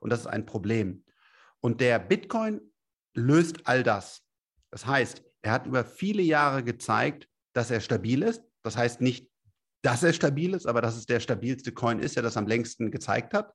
Und 0.00 0.10
das 0.10 0.20
ist 0.20 0.26
ein 0.26 0.44
Problem. 0.44 1.04
Und 1.60 1.80
der 1.80 1.98
Bitcoin 1.98 2.60
löst 3.14 3.66
all 3.66 3.82
das. 3.82 4.22
Das 4.70 4.86
heißt, 4.86 5.22
er 5.40 5.52
hat 5.52 5.66
über 5.66 5.84
viele 5.84 6.22
Jahre 6.22 6.62
gezeigt, 6.62 7.28
dass 7.54 7.70
er 7.70 7.80
stabil 7.80 8.22
ist. 8.22 8.42
Das 8.62 8.76
heißt 8.76 9.00
nicht 9.00 9.30
dass 9.84 10.02
er 10.02 10.14
stabil 10.14 10.54
ist, 10.54 10.66
aber 10.66 10.80
dass 10.80 10.96
es 10.96 11.04
der 11.04 11.20
stabilste 11.20 11.70
Coin 11.70 11.98
ist, 11.98 12.16
der 12.16 12.22
das 12.22 12.38
am 12.38 12.46
längsten 12.46 12.90
gezeigt 12.90 13.34
hat. 13.34 13.52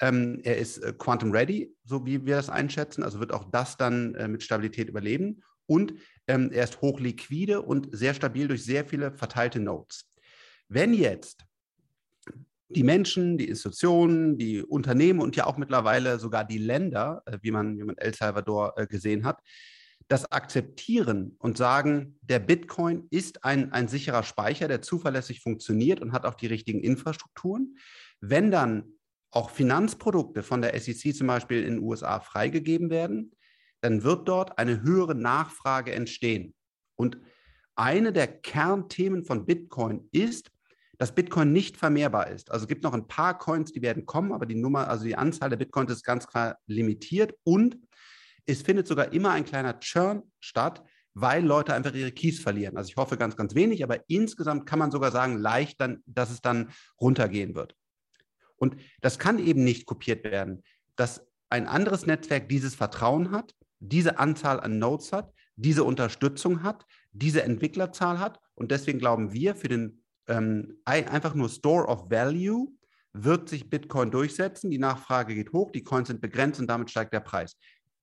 Ähm, 0.00 0.40
er 0.42 0.58
ist 0.58 0.78
äh, 0.78 0.92
Quantum 0.92 1.32
Ready, 1.32 1.74
so 1.82 2.04
wie 2.04 2.26
wir 2.26 2.36
das 2.36 2.50
einschätzen, 2.50 3.02
also 3.02 3.20
wird 3.20 3.32
auch 3.32 3.50
das 3.50 3.78
dann 3.78 4.14
äh, 4.16 4.28
mit 4.28 4.42
Stabilität 4.42 4.90
überleben. 4.90 5.42
Und 5.64 5.94
ähm, 6.26 6.50
er 6.52 6.64
ist 6.64 6.82
hochliquide 6.82 7.62
und 7.62 7.88
sehr 7.90 8.12
stabil 8.12 8.48
durch 8.48 8.64
sehr 8.64 8.84
viele 8.84 9.12
verteilte 9.12 9.58
Nodes. 9.58 10.12
Wenn 10.68 10.92
jetzt 10.92 11.46
die 12.68 12.82
Menschen, 12.82 13.38
die 13.38 13.48
Institutionen, 13.48 14.36
die 14.36 14.62
Unternehmen 14.62 15.20
und 15.20 15.36
ja 15.36 15.46
auch 15.46 15.56
mittlerweile 15.56 16.18
sogar 16.18 16.44
die 16.44 16.58
Länder, 16.58 17.22
äh, 17.24 17.38
wie, 17.40 17.50
man, 17.50 17.78
wie 17.78 17.84
man 17.84 17.96
El 17.96 18.12
Salvador 18.12 18.74
äh, 18.76 18.86
gesehen 18.86 19.24
hat, 19.24 19.40
das 20.08 20.30
akzeptieren 20.30 21.36
und 21.38 21.58
sagen, 21.58 22.18
der 22.22 22.38
Bitcoin 22.38 23.06
ist 23.10 23.44
ein, 23.44 23.72
ein 23.72 23.88
sicherer 23.88 24.22
Speicher, 24.22 24.68
der 24.68 24.82
zuverlässig 24.82 25.40
funktioniert 25.40 26.00
und 26.00 26.12
hat 26.12 26.26
auch 26.26 26.34
die 26.34 26.46
richtigen 26.46 26.80
Infrastrukturen. 26.80 27.76
Wenn 28.20 28.50
dann 28.50 28.84
auch 29.32 29.50
Finanzprodukte 29.50 30.42
von 30.42 30.62
der 30.62 30.78
SEC 30.78 31.14
zum 31.14 31.26
Beispiel 31.26 31.62
in 31.62 31.74
den 31.74 31.82
USA 31.82 32.20
freigegeben 32.20 32.88
werden, 32.90 33.32
dann 33.80 34.04
wird 34.04 34.28
dort 34.28 34.58
eine 34.58 34.82
höhere 34.82 35.14
Nachfrage 35.14 35.92
entstehen. 35.92 36.54
Und 36.94 37.18
eine 37.74 38.12
der 38.12 38.28
Kernthemen 38.28 39.24
von 39.24 39.44
Bitcoin 39.44 40.08
ist, 40.12 40.50
dass 40.98 41.14
Bitcoin 41.14 41.52
nicht 41.52 41.76
vermehrbar 41.76 42.30
ist. 42.30 42.50
Also 42.50 42.64
es 42.64 42.68
gibt 42.68 42.82
noch 42.82 42.94
ein 42.94 43.06
paar 43.06 43.36
Coins, 43.36 43.72
die 43.72 43.82
werden 43.82 44.06
kommen, 44.06 44.32
aber 44.32 44.46
die 44.46 44.54
Nummer, 44.54 44.88
also 44.88 45.04
die 45.04 45.16
Anzahl 45.16 45.50
der 45.50 45.58
Bitcoins 45.58 45.92
ist 45.92 46.04
ganz 46.04 46.26
klar 46.26 46.58
limitiert 46.66 47.34
und 47.44 47.76
es 48.46 48.62
findet 48.62 48.86
sogar 48.86 49.12
immer 49.12 49.32
ein 49.32 49.44
kleiner 49.44 49.78
Churn 49.80 50.22
statt, 50.40 50.82
weil 51.14 51.44
Leute 51.44 51.74
einfach 51.74 51.94
ihre 51.94 52.12
Keys 52.12 52.40
verlieren. 52.40 52.76
Also 52.76 52.90
ich 52.90 52.96
hoffe 52.96 53.16
ganz, 53.16 53.36
ganz 53.36 53.54
wenig, 53.54 53.82
aber 53.82 54.08
insgesamt 54.08 54.66
kann 54.66 54.78
man 54.78 54.90
sogar 54.90 55.10
sagen, 55.10 55.38
leicht 55.38 55.80
dann, 55.80 56.02
dass 56.06 56.30
es 56.30 56.40
dann 56.42 56.70
runtergehen 57.00 57.54
wird. 57.54 57.74
Und 58.56 58.76
das 59.00 59.18
kann 59.18 59.38
eben 59.38 59.64
nicht 59.64 59.86
kopiert 59.86 60.24
werden, 60.24 60.62
dass 60.94 61.26
ein 61.48 61.66
anderes 61.66 62.06
Netzwerk 62.06 62.48
dieses 62.48 62.74
Vertrauen 62.74 63.30
hat, 63.30 63.54
diese 63.80 64.18
Anzahl 64.18 64.60
an 64.60 64.78
Nodes 64.78 65.12
hat, 65.12 65.32
diese 65.56 65.84
Unterstützung 65.84 66.62
hat, 66.62 66.84
diese 67.12 67.42
Entwicklerzahl 67.42 68.18
hat. 68.18 68.38
Und 68.54 68.70
deswegen 68.70 68.98
glauben 68.98 69.32
wir, 69.32 69.54
für 69.54 69.68
den 69.68 70.02
ähm, 70.28 70.80
einfach 70.84 71.34
nur 71.34 71.48
Store 71.48 71.86
of 71.86 72.10
Value 72.10 72.68
wird 73.12 73.48
sich 73.48 73.70
Bitcoin 73.70 74.10
durchsetzen. 74.10 74.70
Die 74.70 74.78
Nachfrage 74.78 75.34
geht 75.34 75.52
hoch, 75.52 75.70
die 75.70 75.82
Coins 75.82 76.08
sind 76.08 76.20
begrenzt 76.20 76.60
und 76.60 76.66
damit 76.66 76.90
steigt 76.90 77.14
der 77.14 77.20
Preis. 77.20 77.56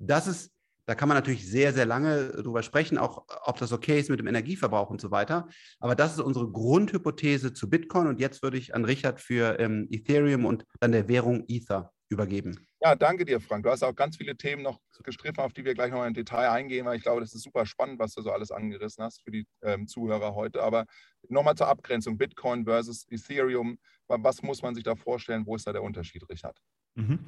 Das 0.07 0.27
ist, 0.27 0.51
da 0.85 0.95
kann 0.95 1.07
man 1.07 1.17
natürlich 1.17 1.49
sehr, 1.49 1.73
sehr 1.73 1.85
lange 1.85 2.29
drüber 2.29 2.61
sprechen, 2.63 2.97
auch 2.97 3.25
ob 3.45 3.57
das 3.57 3.71
okay 3.71 3.99
ist 3.99 4.09
mit 4.09 4.19
dem 4.19 4.27
Energieverbrauch 4.27 4.89
und 4.89 4.99
so 4.99 5.11
weiter. 5.11 5.47
Aber 5.79 5.95
das 5.95 6.13
ist 6.13 6.19
unsere 6.19 6.51
Grundhypothese 6.51 7.53
zu 7.53 7.69
Bitcoin. 7.69 8.07
Und 8.07 8.19
jetzt 8.19 8.43
würde 8.43 8.57
ich 8.57 8.75
an 8.75 8.85
Richard 8.85 9.21
für 9.21 9.59
ähm, 9.59 9.87
Ethereum 9.89 10.45
und 10.45 10.65
dann 10.79 10.91
der 10.91 11.07
Währung 11.07 11.45
Ether 11.47 11.93
übergeben. 12.09 12.67
Ja, 12.81 12.95
danke 12.95 13.23
dir, 13.23 13.39
Frank. 13.39 13.63
Du 13.63 13.69
hast 13.69 13.81
auch 13.81 13.95
ganz 13.95 14.17
viele 14.17 14.35
Themen 14.35 14.61
noch 14.61 14.79
gestriffen, 15.03 15.39
auf 15.39 15.53
die 15.53 15.63
wir 15.63 15.73
gleich 15.73 15.91
noch 15.91 16.05
im 16.05 16.13
Detail 16.13 16.49
eingehen, 16.49 16.85
weil 16.85 16.97
ich 16.97 17.03
glaube, 17.03 17.21
das 17.21 17.33
ist 17.33 17.43
super 17.43 17.65
spannend, 17.65 17.97
was 17.97 18.13
du 18.13 18.21
so 18.21 18.31
alles 18.31 18.51
angerissen 18.51 19.03
hast 19.03 19.23
für 19.23 19.31
die 19.31 19.47
ähm, 19.61 19.87
Zuhörer 19.87 20.35
heute. 20.35 20.61
Aber 20.61 20.85
nochmal 21.29 21.55
zur 21.55 21.67
Abgrenzung: 21.67 22.17
Bitcoin 22.17 22.65
versus 22.65 23.05
Ethereum. 23.09 23.77
Was 24.07 24.43
muss 24.43 24.61
man 24.61 24.75
sich 24.75 24.83
da 24.83 24.95
vorstellen? 24.95 25.45
Wo 25.45 25.55
ist 25.55 25.65
da 25.65 25.71
der 25.71 25.81
Unterschied, 25.81 26.23
Richard? 26.29 26.57
Mhm. 26.95 27.19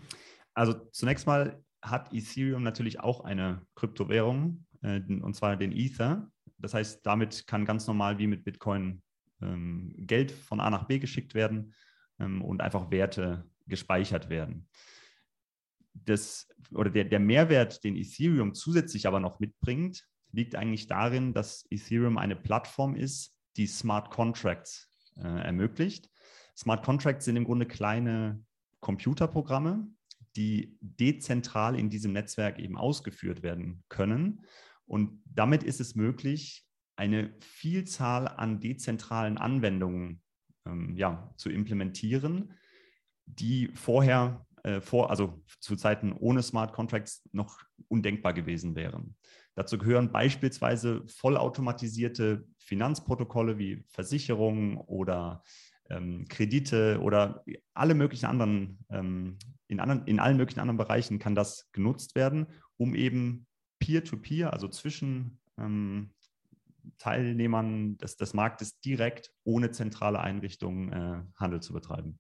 Also 0.53 0.73
zunächst 0.91 1.25
mal 1.25 1.63
hat 1.81 2.13
Ethereum 2.13 2.63
natürlich 2.63 2.99
auch 2.99 3.21
eine 3.21 3.65
Kryptowährung, 3.75 4.65
äh, 4.81 4.99
und 4.99 5.35
zwar 5.35 5.55
den 5.57 5.71
Ether. 5.71 6.31
Das 6.57 6.73
heißt, 6.73 7.05
damit 7.05 7.47
kann 7.47 7.65
ganz 7.65 7.87
normal 7.87 8.17
wie 8.17 8.27
mit 8.27 8.43
Bitcoin 8.43 9.01
ähm, 9.41 9.93
Geld 9.97 10.31
von 10.31 10.59
A 10.59 10.69
nach 10.69 10.85
B 10.85 10.99
geschickt 10.99 11.33
werden 11.33 11.73
ähm, 12.19 12.41
und 12.41 12.61
einfach 12.61 12.91
Werte 12.91 13.49
gespeichert 13.67 14.29
werden. 14.29 14.67
Das, 15.93 16.47
oder 16.71 16.89
der, 16.89 17.05
der 17.05 17.19
Mehrwert, 17.19 17.83
den 17.83 17.95
Ethereum 17.95 18.53
zusätzlich 18.53 19.07
aber 19.07 19.19
noch 19.19 19.39
mitbringt, 19.39 20.05
liegt 20.31 20.55
eigentlich 20.55 20.87
darin, 20.87 21.33
dass 21.33 21.65
Ethereum 21.69 22.17
eine 22.17 22.35
Plattform 22.35 22.95
ist, 22.95 23.39
die 23.55 23.67
Smart 23.67 24.11
Contracts 24.11 24.91
äh, 25.17 25.21
ermöglicht. 25.21 26.09
Smart 26.57 26.83
Contracts 26.83 27.25
sind 27.25 27.37
im 27.37 27.45
Grunde 27.45 27.65
kleine 27.65 28.43
Computerprogramme, 28.81 29.87
die 30.35 30.77
dezentral 30.81 31.77
in 31.77 31.89
diesem 31.89 32.13
Netzwerk 32.13 32.59
eben 32.59 32.77
ausgeführt 32.77 33.43
werden 33.43 33.83
können. 33.89 34.45
Und 34.85 35.21
damit 35.25 35.63
ist 35.63 35.79
es 35.79 35.95
möglich, 35.95 36.65
eine 36.95 37.33
Vielzahl 37.41 38.27
an 38.27 38.59
dezentralen 38.59 39.37
Anwendungen 39.37 40.21
ähm, 40.65 40.95
ja, 40.95 41.33
zu 41.37 41.49
implementieren, 41.49 42.53
die 43.25 43.69
vorher, 43.73 44.45
äh, 44.63 44.81
vor, 44.81 45.09
also 45.09 45.43
zu 45.59 45.75
Zeiten 45.75 46.13
ohne 46.13 46.41
Smart 46.41 46.73
Contracts 46.73 47.27
noch 47.31 47.59
undenkbar 47.87 48.33
gewesen 48.33 48.75
wären. 48.75 49.15
Dazu 49.55 49.77
gehören 49.77 50.11
beispielsweise 50.11 51.03
vollautomatisierte 51.07 52.45
Finanzprotokolle 52.57 53.57
wie 53.57 53.83
Versicherungen 53.87 54.77
oder 54.77 55.43
ähm, 55.89 56.25
Kredite 56.27 56.99
oder 57.01 57.43
alle 57.73 57.93
möglichen 57.93 58.25
anderen, 58.25 58.79
ähm, 58.89 59.37
in 59.67 59.79
anderen, 59.79 60.05
in 60.05 60.19
allen 60.19 60.37
möglichen 60.37 60.59
anderen 60.59 60.77
Bereichen 60.77 61.19
kann 61.19 61.35
das 61.35 61.69
genutzt 61.71 62.15
werden, 62.15 62.47
um 62.77 62.95
eben 62.95 63.45
Peer-to-Peer, 63.79 64.47
-peer, 64.47 64.51
also 64.51 64.67
zwischen 64.67 65.39
ähm, 65.57 66.11
Teilnehmern 66.97 67.97
des, 67.97 68.17
des 68.17 68.33
Marktes 68.33 68.79
direkt 68.79 69.31
ohne 69.43 69.71
zentrale 69.71 70.19
Einrichtungen 70.19 70.91
äh, 70.91 71.23
Handel 71.35 71.61
zu 71.61 71.73
betreiben. 71.73 72.19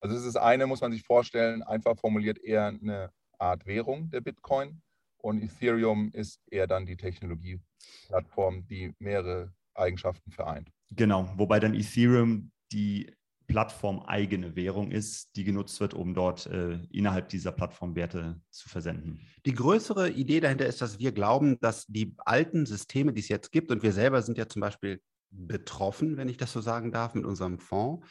Also 0.00 0.16
es 0.16 0.24
ist 0.24 0.36
eine, 0.36 0.66
muss 0.66 0.80
man 0.80 0.92
sich 0.92 1.02
vorstellen, 1.02 1.62
einfach 1.62 1.96
formuliert 1.98 2.38
eher 2.38 2.66
eine 2.66 3.10
Art 3.38 3.64
Währung 3.66 4.10
der 4.10 4.20
Bitcoin 4.20 4.82
und 5.18 5.42
Ethereum 5.42 6.10
ist 6.12 6.40
eher 6.50 6.66
dann 6.66 6.84
die 6.84 6.96
Technologieplattform, 6.96 8.66
die 8.66 8.92
mehrere 8.98 9.52
Eigenschaften 9.74 10.30
vereint. 10.30 10.70
Genau, 10.90 11.32
wobei 11.36 11.60
dann 11.60 11.74
Ethereum 11.74 12.50
die 12.72 13.12
plattformeigene 13.46 14.56
Währung 14.56 14.90
ist, 14.90 15.36
die 15.36 15.44
genutzt 15.44 15.78
wird, 15.80 15.94
um 15.94 16.14
dort 16.14 16.46
äh, 16.46 16.78
innerhalb 16.90 17.28
dieser 17.28 17.52
Plattform 17.52 17.94
Werte 17.94 18.40
zu 18.50 18.68
versenden. 18.68 19.20
Die 19.44 19.52
größere 19.52 20.10
Idee 20.10 20.40
dahinter 20.40 20.66
ist, 20.66 20.80
dass 20.80 20.98
wir 20.98 21.12
glauben, 21.12 21.58
dass 21.60 21.86
die 21.86 22.14
alten 22.18 22.64
Systeme, 22.64 23.12
die 23.12 23.20
es 23.20 23.28
jetzt 23.28 23.52
gibt, 23.52 23.70
und 23.70 23.82
wir 23.82 23.92
selber 23.92 24.22
sind 24.22 24.38
ja 24.38 24.48
zum 24.48 24.60
Beispiel 24.60 25.00
betroffen, 25.30 26.16
wenn 26.16 26.28
ich 26.28 26.36
das 26.36 26.52
so 26.52 26.60
sagen 26.60 26.90
darf, 26.92 27.14
mit 27.14 27.24
unserem 27.24 27.58
Fonds, 27.58 28.06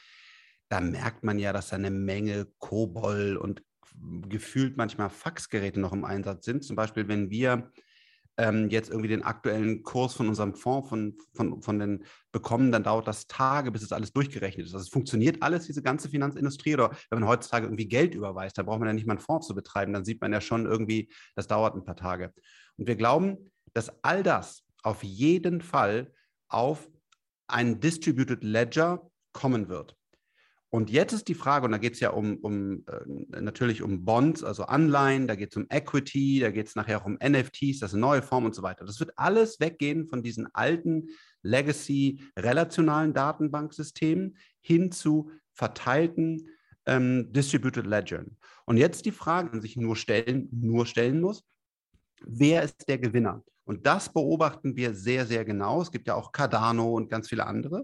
da 0.69 0.81
merkt 0.81 1.23
man 1.23 1.39
ja, 1.39 1.53
dass 1.53 1.69
da 1.69 1.77
eine 1.77 1.91
Menge 1.91 2.47
Kobol 2.59 3.37
und 3.37 3.63
gefühlt 4.27 4.77
manchmal 4.77 5.09
Faxgeräte 5.09 5.79
noch 5.79 5.93
im 5.93 6.05
Einsatz 6.05 6.45
sind. 6.45 6.63
Zum 6.63 6.75
Beispiel, 6.75 7.07
wenn 7.07 7.29
wir 7.29 7.71
ähm, 8.37 8.69
jetzt 8.69 8.89
irgendwie 8.89 9.09
den 9.09 9.23
aktuellen 9.23 9.83
Kurs 9.83 10.13
von 10.13 10.27
unserem 10.27 10.55
Fonds 10.55 10.89
von, 10.89 11.17
von, 11.33 11.61
von 11.61 11.79
den 11.79 12.03
bekommen, 12.31 12.71
dann 12.71 12.83
dauert 12.83 13.07
das 13.07 13.27
Tage, 13.27 13.71
bis 13.71 13.83
es 13.83 13.91
alles 13.91 14.11
durchgerechnet 14.11 14.65
ist. 14.65 14.73
Also 14.73 14.83
es 14.83 14.89
funktioniert 14.89 15.43
alles, 15.43 15.67
diese 15.67 15.83
ganze 15.83 16.09
Finanzindustrie. 16.09 16.73
Oder 16.73 16.91
wenn 17.09 17.19
man 17.19 17.29
heutzutage 17.29 17.67
irgendwie 17.67 17.87
Geld 17.87 18.15
überweist, 18.15 18.57
dann 18.57 18.65
braucht 18.65 18.79
man 18.79 18.87
ja 18.87 18.93
nicht 18.93 19.05
mal 19.05 19.13
einen 19.13 19.21
Fonds 19.21 19.47
zu 19.47 19.53
betreiben. 19.53 19.93
Dann 19.93 20.05
sieht 20.05 20.21
man 20.21 20.33
ja 20.33 20.41
schon 20.41 20.65
irgendwie, 20.65 21.11
das 21.35 21.47
dauert 21.47 21.75
ein 21.75 21.85
paar 21.85 21.95
Tage. 21.95 22.33
Und 22.77 22.87
wir 22.87 22.95
glauben, 22.95 23.51
dass 23.73 24.03
all 24.03 24.23
das 24.23 24.63
auf 24.81 25.03
jeden 25.03 25.61
Fall 25.61 26.11
auf 26.47 26.89
einen 27.47 27.79
Distributed 27.79 28.43
Ledger 28.43 29.09
kommen 29.31 29.69
wird. 29.69 29.95
Und 30.73 30.89
jetzt 30.89 31.13
ist 31.13 31.27
die 31.27 31.35
Frage, 31.35 31.67
und 31.67 31.71
da 31.71 31.77
geht 31.77 31.93
es 31.93 31.99
ja 31.99 32.09
um, 32.09 32.37
um 32.37 32.83
äh, 32.87 33.41
natürlich 33.41 33.83
um 33.83 34.05
Bonds, 34.05 34.43
also 34.43 34.63
Anleihen, 34.63 35.27
da 35.27 35.35
geht 35.35 35.51
es 35.51 35.57
um 35.57 35.67
Equity, 35.69 36.39
da 36.39 36.49
geht 36.49 36.65
es 36.65 36.75
nachher 36.75 36.99
auch 36.99 37.05
um 37.05 37.19
NFTs, 37.23 37.77
das 37.77 37.91
ist 37.91 37.93
eine 37.93 38.01
neue 38.01 38.23
Form 38.23 38.45
und 38.45 38.55
so 38.55 38.63
weiter. 38.63 38.83
Das 38.83 38.99
wird 38.99 39.11
alles 39.15 39.59
weggehen 39.59 40.07
von 40.07 40.23
diesen 40.23 40.47
alten 40.55 41.09
Legacy 41.43 42.23
relationalen 42.35 43.13
Datenbanksystemen 43.13 44.35
hin 44.61 44.91
zu 44.91 45.29
verteilten 45.53 46.49
ähm, 46.87 47.31
Distributed 47.31 47.85
Ledgern. 47.85 48.35
Und 48.65 48.77
jetzt 48.77 49.05
die 49.05 49.11
Frage, 49.11 49.49
die 49.49 49.57
man 49.57 49.61
sich 49.61 49.77
nur 49.77 49.95
stellen, 49.95 50.49
nur 50.51 50.87
stellen 50.87 51.21
muss, 51.21 51.43
wer 52.25 52.63
ist 52.63 52.87
der 52.87 52.97
Gewinner? 52.97 53.43
Und 53.63 53.85
das 53.85 54.11
beobachten 54.11 54.75
wir 54.75 54.95
sehr, 54.95 55.27
sehr 55.27 55.45
genau. 55.45 55.83
Es 55.83 55.91
gibt 55.91 56.07
ja 56.07 56.15
auch 56.15 56.31
Cardano 56.31 56.95
und 56.95 57.11
ganz 57.11 57.29
viele 57.29 57.45
andere. 57.45 57.83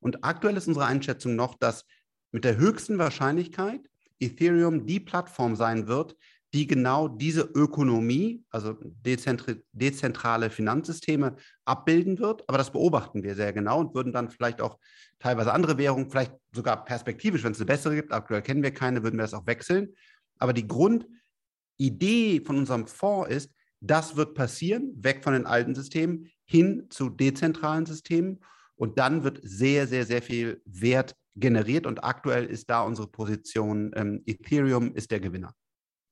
Und 0.00 0.22
aktuell 0.22 0.58
ist 0.58 0.68
unsere 0.68 0.84
Einschätzung 0.84 1.34
noch, 1.34 1.56
dass 1.56 1.86
mit 2.32 2.44
der 2.44 2.56
höchsten 2.56 2.98
Wahrscheinlichkeit 2.98 3.80
Ethereum 4.18 4.86
die 4.86 5.00
Plattform 5.00 5.56
sein 5.56 5.86
wird, 5.86 6.16
die 6.54 6.66
genau 6.66 7.08
diese 7.08 7.42
Ökonomie, 7.42 8.42
also 8.50 8.78
dezentrale 9.02 10.48
Finanzsysteme, 10.48 11.36
abbilden 11.64 12.18
wird. 12.18 12.48
Aber 12.48 12.56
das 12.56 12.72
beobachten 12.72 13.22
wir 13.22 13.34
sehr 13.34 13.52
genau 13.52 13.80
und 13.80 13.94
würden 13.94 14.12
dann 14.12 14.30
vielleicht 14.30 14.60
auch 14.60 14.78
teilweise 15.18 15.52
andere 15.52 15.76
Währungen, 15.76 16.10
vielleicht 16.10 16.32
sogar 16.52 16.84
perspektivisch, 16.84 17.44
wenn 17.44 17.52
es 17.52 17.58
eine 17.58 17.66
bessere 17.66 17.96
gibt, 17.96 18.12
aktuell 18.12 18.42
kennen 18.42 18.62
wir 18.62 18.70
keine, 18.72 19.02
würden 19.02 19.18
wir 19.18 19.24
das 19.24 19.34
auch 19.34 19.46
wechseln. 19.46 19.94
Aber 20.38 20.52
die 20.52 20.66
Grundidee 20.66 22.40
von 22.40 22.56
unserem 22.56 22.86
Fonds 22.86 23.30
ist, 23.30 23.52
das 23.80 24.16
wird 24.16 24.34
passieren, 24.34 24.92
weg 24.96 25.22
von 25.22 25.34
den 25.34 25.46
alten 25.46 25.74
Systemen 25.74 26.30
hin 26.44 26.86
zu 26.88 27.10
dezentralen 27.10 27.84
Systemen. 27.86 28.40
Und 28.76 28.98
dann 28.98 29.24
wird 29.24 29.40
sehr, 29.42 29.86
sehr, 29.86 30.06
sehr 30.06 30.22
viel 30.22 30.62
Wert 30.64 31.16
generiert 31.36 31.86
und 31.86 32.02
aktuell 32.02 32.46
ist 32.46 32.68
da 32.70 32.82
unsere 32.82 33.06
Position, 33.06 33.92
ähm, 33.94 34.22
Ethereum 34.26 34.94
ist 34.94 35.10
der 35.10 35.20
Gewinner. 35.20 35.54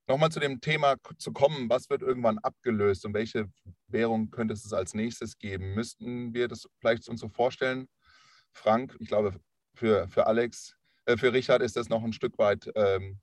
Nochmal 0.06 0.30
zu 0.30 0.38
dem 0.38 0.60
Thema 0.60 0.96
zu 1.16 1.32
kommen, 1.32 1.70
was 1.70 1.88
wird 1.88 2.02
irgendwann 2.02 2.38
abgelöst 2.38 3.06
und 3.06 3.14
welche 3.14 3.50
Währung 3.88 4.30
könnte 4.30 4.52
es 4.52 4.70
als 4.72 4.92
nächstes 4.92 5.38
geben? 5.38 5.74
Müssten 5.74 6.34
wir 6.34 6.46
das 6.46 6.68
vielleicht 6.78 7.08
uns 7.08 7.20
so 7.20 7.28
vorstellen? 7.30 7.88
Frank, 8.52 8.94
ich 9.00 9.08
glaube, 9.08 9.40
für, 9.74 10.06
für 10.08 10.26
Alex, 10.26 10.76
äh, 11.06 11.16
für 11.16 11.32
Richard 11.32 11.62
ist 11.62 11.76
das 11.76 11.88
noch 11.88 12.04
ein 12.04 12.12
Stück 12.12 12.38
weit 12.38 12.70
ähm, 12.74 13.18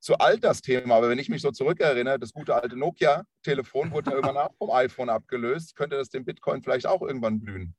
zu 0.00 0.16
alt 0.18 0.44
das 0.44 0.60
Thema, 0.60 0.96
aber 0.96 1.08
wenn 1.08 1.18
ich 1.18 1.28
mich 1.28 1.42
so 1.42 1.50
zurückerinnere, 1.50 2.18
das 2.18 2.32
gute 2.32 2.54
alte 2.54 2.76
Nokia-Telefon 2.76 3.90
wurde 3.90 4.10
ja 4.10 4.16
irgendwann 4.16 4.36
auch 4.36 4.54
vom 4.56 4.70
iPhone 4.70 5.08
abgelöst, 5.08 5.74
könnte 5.74 5.96
das 5.96 6.10
dem 6.10 6.24
Bitcoin 6.24 6.62
vielleicht 6.62 6.86
auch 6.86 7.02
irgendwann 7.02 7.40
blühen? 7.40 7.74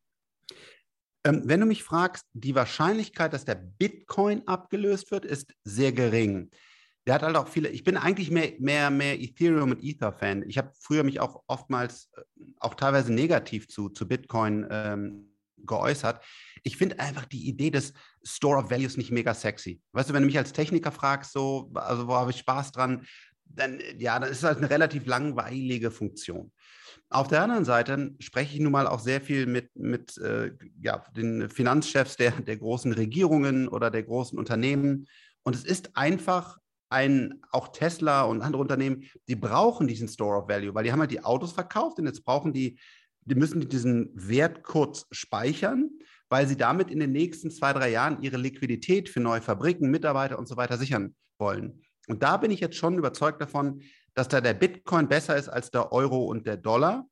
Ähm, 1.24 1.42
wenn 1.46 1.60
du 1.60 1.66
mich 1.66 1.84
fragst, 1.84 2.26
die 2.34 2.56
Wahrscheinlichkeit, 2.56 3.34
dass 3.34 3.46
der 3.46 3.56
Bitcoin 3.56 4.48
abgelöst 4.48 5.12
wird, 5.12 5.26
ist 5.26 5.54
sehr 5.64 5.92
gering. 5.92 6.50
Der 7.06 7.16
hat 7.16 7.24
halt 7.24 7.36
auch 7.36 7.48
viele, 7.48 7.70
ich 7.70 7.84
bin 7.84 7.98
eigentlich 7.98 8.30
mehr, 8.32 8.54
mehr, 8.60 8.90
mehr 8.90 9.20
Ethereum 9.20 9.72
und 9.72 9.84
Ether-Fan. 9.84 10.44
Ich 10.48 10.58
habe 10.58 10.72
früher 10.80 11.04
mich 11.04 11.20
auch 11.20 11.44
oftmals, 11.48 12.10
äh, 12.16 12.22
auch 12.60 12.76
teilweise 12.76 13.14
negativ 13.14 13.68
zu, 13.68 13.90
zu 13.90 14.08
Bitcoin 14.08 14.68
ähm, 14.70 15.36
geäußert. 15.66 16.24
Ich 16.64 16.78
finde 16.78 17.00
einfach 17.00 17.26
die 17.26 17.48
Idee 17.48 17.72
des 17.72 17.94
Store 18.24 18.60
of 18.60 18.72
Values 18.72 18.98
nicht 18.98 19.12
mega 19.12 19.34
sexy. 19.34 19.82
Weißt 19.92 20.10
du, 20.10 20.14
wenn 20.14 20.24
du 20.24 20.28
mich 20.28 20.38
als 20.38 20.54
Techniker 20.54 20.92
fragst, 20.92 21.34
so, 21.34 21.72
also 21.74 22.08
wo 22.08 22.16
habe 22.16 22.32
ich 22.32 22.38
Spaß 22.38 22.72
dran, 22.72 23.06
dann, 23.46 23.80
ja, 23.98 24.20
dann 24.20 24.32
ist 24.32 24.44
halt 24.44 24.60
eine 24.60 24.70
relativ 24.70 25.06
langweilige 25.06 25.92
Funktion. 25.92 26.52
Auf 27.12 27.28
der 27.28 27.42
anderen 27.42 27.66
Seite 27.66 28.14
spreche 28.20 28.54
ich 28.54 28.62
nun 28.62 28.72
mal 28.72 28.86
auch 28.86 29.00
sehr 29.00 29.20
viel 29.20 29.48
mit, 29.48 29.76
mit 29.76 30.18
äh, 30.20 30.52
ja, 30.80 31.04
den 31.16 31.50
Finanzchefs 31.50 32.18
der, 32.18 32.32
der 32.32 32.58
großen 32.58 32.94
Regierungen 32.94 33.68
oder 33.68 33.90
der 33.90 34.04
großen 34.04 34.38
Unternehmen. 34.38 35.08
Und 35.44 35.56
es 35.56 35.66
ist 35.66 35.98
einfach 35.98 36.60
ein, 36.90 37.42
auch 37.52 37.70
Tesla 37.70 38.24
und 38.24 38.42
andere 38.42 38.62
Unternehmen, 38.62 39.04
die 39.28 39.36
brauchen 39.36 39.88
diesen 39.88 40.08
Store 40.08 40.38
of 40.38 40.50
Value, 40.50 40.74
weil 40.76 40.84
die 40.84 40.92
haben 40.92 41.00
halt 41.00 41.12
die 41.12 41.24
Autos 41.24 41.52
verkauft 41.52 42.00
und 42.00 42.06
jetzt 42.06 42.26
brauchen 42.26 42.54
die, 42.54 42.80
die 43.22 43.36
müssen 43.36 43.68
diesen 43.68 44.12
Wert 44.14 44.64
kurz 44.64 45.08
speichern, 45.12 45.90
weil 46.30 46.48
sie 46.48 46.58
damit 46.58 46.92
in 46.92 47.00
den 47.00 47.12
nächsten 47.12 47.50
zwei, 47.50 47.74
drei 47.74 47.90
Jahren 47.90 48.22
ihre 48.22 48.38
Liquidität 48.38 49.10
für 49.10 49.20
neue 49.20 49.42
Fabriken, 49.42 49.90
Mitarbeiter 49.90 50.38
und 50.38 50.48
so 50.48 50.58
weiter 50.58 50.78
sichern 50.78 51.16
wollen. 51.40 51.82
Und 52.08 52.22
da 52.24 52.38
bin 52.38 52.52
ich 52.52 52.60
jetzt 52.60 52.76
schon 52.76 52.98
überzeugt 52.98 53.42
davon, 53.42 53.82
dass 54.20 54.28
da 54.28 54.42
der 54.42 54.54
Bitcoin 54.54 55.08
besser 55.08 55.36
ist 55.38 55.50
als 55.50 55.72
der 55.72 55.92
Euro 55.92 56.26
und 56.26 56.46
der 56.46 56.58
Dollar. 56.58 57.08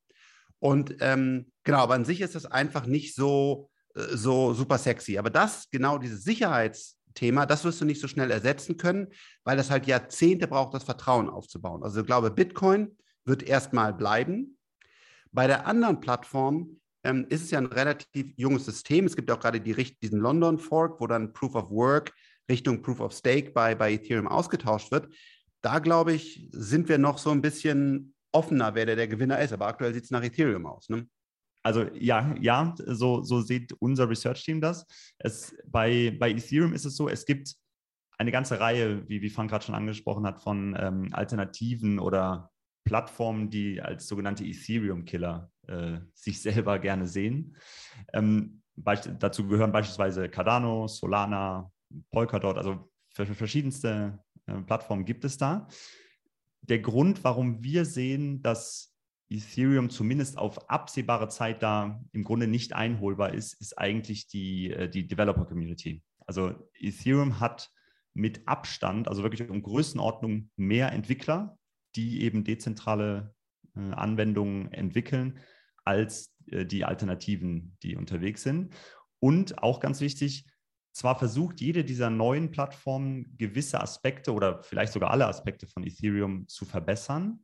Und 0.59 0.97
ähm, 0.99 1.51
genau, 1.63 1.79
aber 1.79 1.95
an 1.95 2.05
sich 2.05 2.21
ist 2.21 2.35
das 2.35 2.45
einfach 2.45 2.85
nicht 2.85 3.15
so, 3.15 3.69
äh, 3.95 4.15
so 4.15 4.53
super 4.53 4.77
sexy. 4.77 5.17
Aber 5.17 5.29
das, 5.29 5.69
genau 5.71 5.97
dieses 5.97 6.23
Sicherheits- 6.23 6.97
Thema, 7.17 7.47
das 7.47 7.63
wirst 7.63 7.81
du 7.81 7.85
nicht 7.85 7.99
so 7.99 8.07
schnell 8.07 8.29
ersetzen 8.29 8.77
können, 8.77 9.07
weil 9.43 9.57
das 9.57 9.71
halt 9.71 9.87
Jahrzehnte 9.87 10.47
braucht, 10.47 10.75
das 10.75 10.83
Vertrauen 10.83 11.29
aufzubauen. 11.29 11.83
Also 11.83 12.01
ich 12.01 12.05
glaube, 12.05 12.29
Bitcoin 12.29 12.95
wird 13.25 13.41
erstmal 13.41 13.91
bleiben. 13.91 14.57
Bei 15.31 15.47
der 15.47 15.65
anderen 15.65 15.99
Plattform 15.99 16.79
ähm, 17.03 17.25
ist 17.29 17.43
es 17.43 17.49
ja 17.49 17.57
ein 17.57 17.65
relativ 17.65 18.33
junges 18.37 18.65
System. 18.65 19.05
Es 19.05 19.15
gibt 19.15 19.31
auch 19.31 19.39
gerade 19.39 19.59
die, 19.59 19.73
diesen 19.99 20.19
London 20.19 20.59
Fork, 20.59 21.01
wo 21.01 21.07
dann 21.07 21.33
Proof 21.33 21.55
of 21.55 21.71
Work 21.71 22.13
Richtung 22.49 22.81
Proof 22.81 22.99
of 23.01 23.13
Stake 23.13 23.51
bei, 23.51 23.73
bei 23.73 23.93
Ethereum 23.93 24.27
ausgetauscht 24.27 24.91
wird. 24.91 25.11
Da 25.61 25.79
glaube 25.79 26.13
ich, 26.13 26.47
sind 26.51 26.89
wir 26.89 26.97
noch 26.97 27.17
so 27.17 27.31
ein 27.31 27.41
bisschen 27.41 28.13
offener, 28.31 28.75
wer 28.75 28.85
der, 28.85 28.95
der 28.95 29.07
Gewinner 29.07 29.39
ist. 29.39 29.53
Aber 29.53 29.67
aktuell 29.67 29.93
sieht 29.93 30.05
es 30.05 30.11
nach 30.11 30.23
Ethereum 30.23 30.65
aus. 30.65 30.89
Ne? 30.89 31.07
Also 31.63 31.83
ja, 31.93 32.35
ja, 32.39 32.75
so, 32.77 33.23
so 33.23 33.41
sieht 33.41 33.73
unser 33.79 34.09
Research-Team 34.09 34.61
das. 34.61 34.85
Es, 35.17 35.55
bei, 35.65 36.15
bei 36.19 36.31
Ethereum 36.31 36.73
ist 36.73 36.85
es 36.85 36.95
so, 36.95 37.09
es 37.09 37.25
gibt 37.25 37.55
eine 38.17 38.31
ganze 38.31 38.59
Reihe, 38.59 39.07
wie, 39.09 39.21
wie 39.21 39.29
Frank 39.29 39.49
gerade 39.49 39.65
schon 39.65 39.75
angesprochen 39.75 40.25
hat, 40.25 40.39
von 40.39 40.75
ähm, 40.79 41.09
Alternativen 41.11 41.99
oder 41.99 42.51
Plattformen, 42.85 43.49
die 43.49 43.81
als 43.81 44.07
sogenannte 44.07 44.45
Ethereum-Killer 44.45 45.51
äh, 45.67 45.97
sich 46.13 46.41
selber 46.41 46.79
gerne 46.79 47.05
sehen. 47.05 47.57
Ähm, 48.13 48.61
dazu 48.75 49.47
gehören 49.47 49.71
beispielsweise 49.71 50.29
Cardano, 50.29 50.87
Solana, 50.87 51.71
Polkadot, 52.11 52.57
also 52.57 52.89
verschiedenste 53.13 54.19
Plattformen 54.65 55.05
gibt 55.05 55.25
es 55.25 55.37
da. 55.37 55.67
Der 56.61 56.79
Grund, 56.79 57.23
warum 57.23 57.63
wir 57.63 57.85
sehen, 57.85 58.41
dass 58.41 58.93
Ethereum 59.29 59.89
zumindest 59.89 60.37
auf 60.37 60.69
absehbare 60.69 61.27
Zeit 61.27 61.61
da 61.61 62.01
im 62.11 62.23
Grunde 62.23 62.47
nicht 62.47 62.73
einholbar 62.73 63.33
ist, 63.33 63.53
ist 63.59 63.77
eigentlich 63.77 64.27
die, 64.27 64.71
äh, 64.71 64.89
die 64.89 65.07
Developer-Community. 65.07 66.01
Also 66.25 66.69
Ethereum 66.73 67.39
hat 67.39 67.71
mit 68.13 68.47
Abstand, 68.47 69.07
also 69.07 69.23
wirklich 69.23 69.49
um 69.49 69.61
Größenordnung, 69.61 70.49
mehr 70.55 70.91
Entwickler, 70.91 71.57
die 71.95 72.21
eben 72.23 72.43
dezentrale 72.43 73.33
äh, 73.75 73.79
Anwendungen 73.79 74.71
entwickeln, 74.71 75.39
als 75.83 76.33
äh, 76.47 76.65
die 76.65 76.85
Alternativen, 76.85 77.77
die 77.83 77.95
unterwegs 77.95 78.43
sind. 78.43 78.73
Und 79.19 79.61
auch 79.61 79.79
ganz 79.79 79.99
wichtig, 79.99 80.45
zwar 80.97 81.19
versucht 81.19 81.61
jede 81.61 81.85
dieser 81.85 82.09
neuen 82.09 82.49
Plattformen 82.49 83.37
gewisse 83.37 83.79
Aspekte 83.79 84.33
oder 84.33 84.63
vielleicht 84.63 84.93
sogar 84.93 85.11
alle 85.11 85.27
Aspekte 85.27 85.67
von 85.67 85.83
Ethereum 85.83 86.47
zu 86.47 86.65
verbessern, 86.65 87.39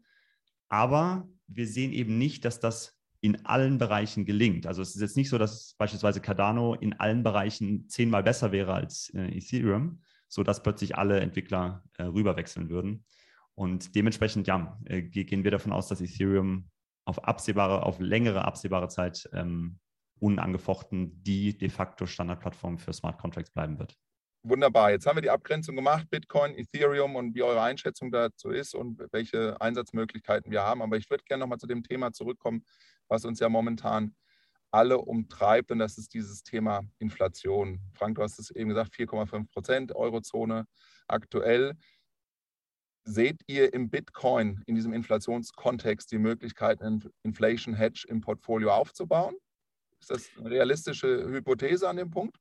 aber 0.69 1.27
wir 1.45 1.67
sehen 1.67 1.93
eben 1.93 2.17
nicht, 2.17 2.45
dass 2.45 2.59
das 2.59 2.97
in 3.21 3.45
allen 3.45 3.77
Bereichen 3.77 4.25
gelingt. 4.25 4.65
Also 4.65 4.81
es 4.81 4.95
ist 4.95 5.01
jetzt 5.01 5.17
nicht 5.17 5.29
so, 5.29 5.37
dass 5.37 5.75
beispielsweise 5.77 6.19
Cardano 6.19 6.73
in 6.73 6.93
allen 6.93 7.21
Bereichen 7.21 7.87
zehnmal 7.89 8.23
besser 8.23 8.51
wäre 8.51 8.73
als 8.73 9.11
äh, 9.13 9.37
Ethereum, 9.37 10.01
sodass 10.29 10.63
plötzlich 10.63 10.97
alle 10.97 11.19
Entwickler 11.19 11.83
äh, 11.99 12.05
rüberwechseln 12.05 12.69
würden. 12.69 13.05
Und 13.53 13.93
dementsprechend, 13.93 14.47
ja, 14.47 14.79
äh, 14.85 15.03
gehen 15.03 15.43
wir 15.43 15.51
davon 15.51 15.73
aus, 15.73 15.87
dass 15.87 16.01
Ethereum 16.01 16.71
auf 17.05 17.23
absehbare, 17.23 17.83
auf 17.83 17.99
längere 17.99 18.45
absehbare 18.45 18.87
Zeit 18.87 19.29
ähm, 19.31 19.77
unangefochten 20.23 21.21
die 21.21 21.57
de 21.57 21.69
facto 21.69 22.05
Standardplattform 22.05 22.79
für 22.79 22.93
Smart 22.93 23.19
Contracts 23.19 23.51
bleiben 23.51 23.77
wird. 23.77 23.97
Wunderbar. 24.45 24.91
Jetzt 24.91 25.05
haben 25.05 25.17
wir 25.17 25.21
die 25.21 25.29
Abgrenzung 25.29 25.75
gemacht, 25.75 26.09
Bitcoin, 26.09 26.57
Ethereum 26.57 27.15
und 27.15 27.35
wie 27.35 27.43
eure 27.43 27.61
Einschätzung 27.61 28.09
dazu 28.09 28.49
ist 28.49 28.73
und 28.73 29.01
welche 29.11 29.59
Einsatzmöglichkeiten 29.61 30.49
wir 30.51 30.63
haben. 30.63 30.81
Aber 30.81 30.97
ich 30.97 31.09
würde 31.09 31.23
gerne 31.25 31.41
nochmal 31.41 31.59
zu 31.59 31.67
dem 31.67 31.83
Thema 31.83 32.13
zurückkommen, 32.13 32.65
was 33.09 33.25
uns 33.25 33.39
ja 33.41 33.49
momentan 33.49 34.15
alle 34.71 34.97
umtreibt. 34.97 35.71
Und 35.71 35.79
das 35.79 35.97
ist 35.97 36.13
dieses 36.13 36.43
Thema 36.43 36.81
Inflation. 36.99 37.79
Frank, 37.93 38.15
du 38.15 38.23
hast 38.23 38.39
es 38.39 38.49
eben 38.49 38.69
gesagt, 38.69 38.93
4,5 38.93 39.51
Prozent 39.51 39.95
Eurozone 39.95 40.65
aktuell. 41.07 41.73
Seht 43.05 43.41
ihr 43.47 43.73
im 43.73 43.89
Bitcoin, 43.89 44.63
in 44.67 44.75
diesem 44.75 44.93
Inflationskontext, 44.93 46.11
die 46.11 46.17
Möglichkeit, 46.17 46.81
einen 46.81 47.03
Inflation 47.23 47.75
Hedge 47.75 48.05
im 48.07 48.21
Portfolio 48.21 48.71
aufzubauen? 48.71 49.35
Ist 50.03 50.11
das 50.11 50.29
eine 50.37 50.49
realistische 50.49 51.25
Hypothese 51.29 51.87
an 51.87 51.97
dem 51.97 52.09
Punkt? 52.09 52.37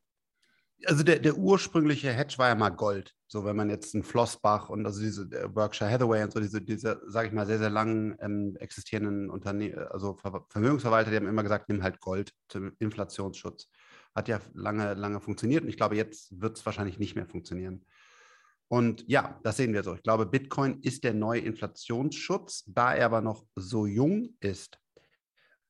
also 0.87 1.03
der, 1.03 1.19
der 1.19 1.37
ursprüngliche 1.37 2.13
Hedge 2.13 2.35
war 2.39 2.49
ja 2.49 2.55
mal 2.55 2.71
Gold. 2.71 3.15
So, 3.29 3.45
wenn 3.45 3.57
man 3.57 3.71
jetzt 3.71 3.95
einen 3.95 4.05
Flossbach 4.05 4.69
und 4.69 4.85
also 4.85 5.01
diese 5.01 5.27
Berkshire 5.27 5.91
Hathaway 5.91 6.23
und 6.23 6.33
so, 6.33 6.41
diese, 6.41 6.61
diese 6.61 7.01
sage 7.07 7.29
ich 7.29 7.33
mal, 7.33 7.47
sehr, 7.47 7.59
sehr 7.59 7.71
langen 7.71 8.17
ähm, 8.21 8.57
existierenden 8.59 9.31
Unternehmen, 9.31 9.79
also 9.91 10.15
Ver 10.15 10.45
Vermögensverwalter, 10.49 11.11
die 11.11 11.17
haben 11.17 11.29
immer 11.29 11.43
gesagt, 11.43 11.69
nimm 11.69 11.83
halt 11.83 12.01
Gold 12.01 12.33
zum 12.49 12.73
Inflationsschutz. 12.79 13.69
Hat 14.15 14.29
ja 14.29 14.41
lange, 14.55 14.95
lange 14.95 15.21
funktioniert 15.21 15.63
und 15.63 15.69
ich 15.69 15.77
glaube, 15.77 15.97
jetzt 15.97 16.41
wird 16.41 16.59
es 16.59 16.67
wahrscheinlich 16.67 16.99
nicht 16.99 17.15
mehr 17.15 17.27
funktionieren. 17.27 17.85
Und 18.69 19.09
ja, 19.09 19.39
das 19.43 19.59
sehen 19.59 19.75
wir 19.75 19.85
so. 19.85 19.95
Ich 19.95 20.03
glaube, 20.03 20.27
Bitcoin 20.27 20.81
ist 20.81 21.05
der 21.05 21.15
neue 21.15 21.41
Inflationsschutz, 21.41 22.65
da 22.67 22.95
er 22.95 23.07
aber 23.07 23.21
noch 23.21 23.45
so 23.55 23.87
jung 23.87 24.35
ist 24.41 24.82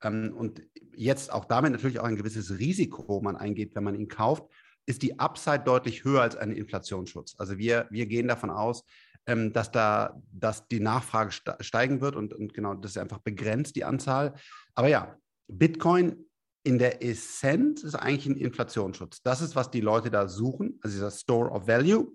und 0.04 0.62
jetzt 0.94 1.32
auch 1.32 1.44
damit 1.44 1.72
natürlich 1.72 2.00
auch 2.00 2.04
ein 2.04 2.16
gewisses 2.16 2.58
Risiko 2.58 3.20
man 3.20 3.36
eingeht, 3.36 3.74
wenn 3.74 3.84
man 3.84 3.94
ihn 3.94 4.08
kauft, 4.08 4.44
ist 4.86 5.02
die 5.02 5.18
Upside 5.18 5.60
deutlich 5.60 6.04
höher 6.04 6.22
als 6.22 6.36
ein 6.36 6.50
Inflationsschutz. 6.50 7.34
Also 7.38 7.58
wir, 7.58 7.86
wir 7.90 8.06
gehen 8.06 8.28
davon 8.28 8.50
aus, 8.50 8.84
ähm, 9.26 9.52
dass 9.52 9.70
da 9.70 10.20
dass 10.32 10.66
die 10.68 10.80
Nachfrage 10.80 11.30
steigen 11.60 12.00
wird 12.00 12.16
und, 12.16 12.34
und 12.34 12.52
genau, 12.54 12.74
das 12.74 12.92
ist 12.92 12.98
einfach 12.98 13.18
begrenzt, 13.18 13.76
die 13.76 13.84
Anzahl. 13.84 14.34
Aber 14.74 14.88
ja, 14.88 15.16
Bitcoin 15.46 16.24
in 16.64 16.78
der 16.78 17.02
Essenz 17.02 17.82
ist 17.82 17.94
eigentlich 17.94 18.26
ein 18.26 18.36
Inflationsschutz. 18.36 19.22
Das 19.22 19.40
ist, 19.40 19.56
was 19.56 19.70
die 19.70 19.80
Leute 19.80 20.10
da 20.10 20.28
suchen, 20.28 20.78
also 20.82 20.94
dieser 20.94 21.10
Store 21.10 21.50
of 21.50 21.66
Value. 21.66 22.12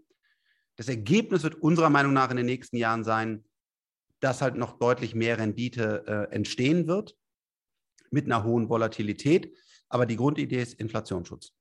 Das 0.77 0.87
Ergebnis 0.87 1.43
wird 1.43 1.55
unserer 1.55 1.89
Meinung 1.89 2.13
nach 2.13 2.29
in 2.31 2.37
den 2.37 2.45
nächsten 2.45 2.77
Jahren 2.77 3.03
sein, 3.03 3.43
dass 4.19 4.41
halt 4.41 4.55
noch 4.55 4.79
deutlich 4.79 5.15
mehr 5.15 5.37
Rendite 5.37 6.03
äh, 6.07 6.33
entstehen 6.33 6.87
wird 6.87 7.15
mit 8.11 8.25
einer 8.25 8.43
hohen 8.43 8.69
Volatilität. 8.69 9.55
Aber 9.89 10.05
die 10.05 10.17
Grundidee 10.17 10.61
ist 10.61 10.73
Inflationsschutz 10.73 11.53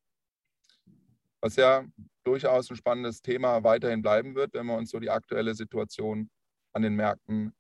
was 1.47 1.57
ja 1.57 1.85
durchaus 2.25 2.71
ein 2.71 2.77
spannendes 2.77 3.23
Thema 3.23 3.63
weiterhin 3.63 4.03
bleiben 4.03 4.35
wird, 4.35 4.53
wenn 4.55 4.67
wir 4.67 4.77
uns 4.77 4.91
so 4.91 4.99
die 4.99 5.11
aktuelle 5.11 5.55
Situation 5.55 6.29
an 6.73 6.83
den 6.83 6.95
Märkten 6.95 7.55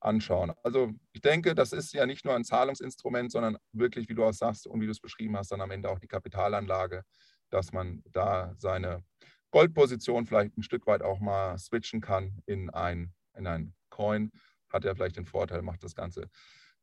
anschauen. 0.00 0.52
Also 0.62 0.92
ich 1.12 1.20
denke, 1.20 1.54
das 1.54 1.72
ist 1.72 1.92
ja 1.92 2.06
nicht 2.06 2.24
nur 2.24 2.34
ein 2.34 2.44
Zahlungsinstrument, 2.44 3.32
sondern 3.32 3.56
wirklich, 3.72 4.08
wie 4.08 4.14
du 4.14 4.24
auch 4.24 4.32
sagst 4.32 4.66
und 4.66 4.80
wie 4.80 4.86
du 4.86 4.92
es 4.92 5.00
beschrieben 5.00 5.36
hast, 5.36 5.50
dann 5.50 5.60
am 5.60 5.70
Ende 5.72 5.90
auch 5.90 5.98
die 5.98 6.06
Kapitalanlage, 6.06 7.02
dass 7.50 7.72
man 7.72 8.02
da 8.12 8.54
seine 8.58 9.02
Goldposition 9.50 10.26
vielleicht 10.26 10.56
ein 10.56 10.62
Stück 10.62 10.86
weit 10.86 11.02
auch 11.02 11.18
mal 11.18 11.58
switchen 11.58 12.00
kann 12.00 12.42
in 12.46 12.70
ein, 12.70 13.12
in 13.36 13.46
ein 13.46 13.74
Coin. 13.90 14.30
Hat 14.72 14.84
ja 14.84 14.94
vielleicht 14.94 15.16
den 15.16 15.26
Vorteil, 15.26 15.62
macht 15.62 15.82
das 15.82 15.94
Ganze 15.94 16.28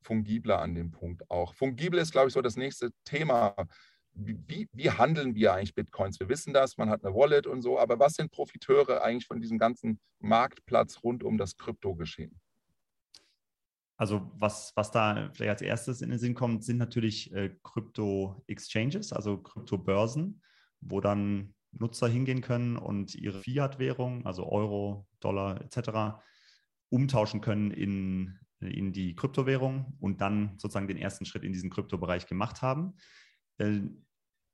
fungibler 0.02 0.60
an 0.60 0.76
dem 0.76 0.92
Punkt 0.92 1.30
auch. 1.30 1.54
Fungibel 1.54 2.00
ist, 2.00 2.12
glaube 2.12 2.28
ich, 2.28 2.34
so 2.34 2.42
das 2.42 2.56
nächste 2.56 2.92
Thema, 3.04 3.56
wie, 4.14 4.68
wie, 4.74 4.90
handeln 4.90 5.36
wir 5.36 5.54
eigentlich 5.54 5.76
Bitcoins? 5.76 6.20
Wir 6.20 6.30
wissen 6.30 6.54
das, 6.54 6.78
man 6.78 6.90
hat 6.90 7.04
eine 7.04 7.16
Wallet 7.16 7.48
und 7.48 7.62
so, 7.62 7.80
aber 7.80 8.00
was 8.00 8.14
sind 8.14 8.32
Profiteure 8.32 9.04
eigentlich 9.04 9.28
von 9.28 9.40
diesem 9.40 9.58
ganzen 9.58 10.00
Marktplatz 10.20 11.04
rund 11.04 11.24
um 11.24 11.38
das 11.38 11.56
Kryptogeschehen? 11.58 12.40
Also 13.98 14.32
was, 14.36 14.72
was 14.76 14.92
da 14.92 15.30
vielleicht 15.34 15.50
als 15.50 15.62
erstes 15.62 16.02
in 16.02 16.10
den 16.10 16.20
Sinn 16.20 16.34
kommt, 16.34 16.64
sind 16.64 16.78
natürlich 16.78 17.34
äh, 17.34 17.54
Krypto-Exchanges, 17.64 19.12
also 19.12 19.38
Kryptobörsen, 19.38 20.42
wo 20.80 21.02
dann 21.02 21.54
Nutzer 21.72 22.08
hingehen 22.08 22.42
können 22.42 22.78
und 22.78 23.14
ihre 23.16 23.42
Fiat-Währung, 23.42 24.26
also 24.26 24.50
Euro, 24.50 25.06
Dollar 25.20 25.62
etc., 25.62 26.22
umtauschen 26.90 27.42
können 27.42 27.72
in, 27.72 28.40
in 28.62 28.92
die 28.92 29.16
Kryptowährung 29.16 29.98
und 30.00 30.22
dann 30.22 30.58
sozusagen 30.58 30.88
den 30.88 30.98
ersten 30.98 31.26
Schritt 31.26 31.44
in 31.44 31.54
diesen 31.54 31.70
Kryptobereich 31.70 32.28
gemacht 32.28 32.62
haben. 32.62 32.96
Äh, 33.58 33.82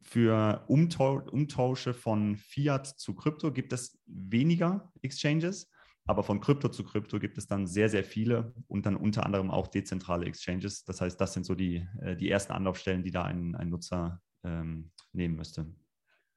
für 0.02 0.66
Umtausche 0.68 1.94
von 1.94 2.36
Fiat 2.36 2.86
zu 2.86 3.16
Krypto 3.16 3.52
gibt 3.52 3.74
es 3.74 4.00
weniger 4.06 4.92
Exchanges, 5.02 5.72
aber 6.06 6.22
von 6.22 6.40
Krypto 6.40 6.70
zu 6.70 6.84
Krypto 6.84 7.20
gibt 7.20 7.40
es 7.40 7.48
dann 7.48 7.66
sehr, 7.66 7.90
sehr 7.90 8.04
viele 8.04 8.54
und 8.68 8.86
dann 8.86 8.96
unter 8.96 9.26
anderem 9.26 9.50
auch 9.50 9.68
dezentrale 9.68 10.28
Exchanges. 10.28 10.84
Das 10.84 11.02
heißt, 11.02 11.20
das 11.20 11.34
sind 11.34 11.46
so 11.46 11.56
die, 11.56 11.88
äh, 12.02 12.16
die 12.16 12.30
ersten 12.30 12.54
Anlaufstellen, 12.54 13.04
die 13.04 13.12
da 13.12 13.24
ein, 13.24 13.56
ein 13.56 13.70
Nutzer 13.70 14.22
ähm, 14.44 14.92
nehmen 15.12 15.36
müsste. 15.36 15.66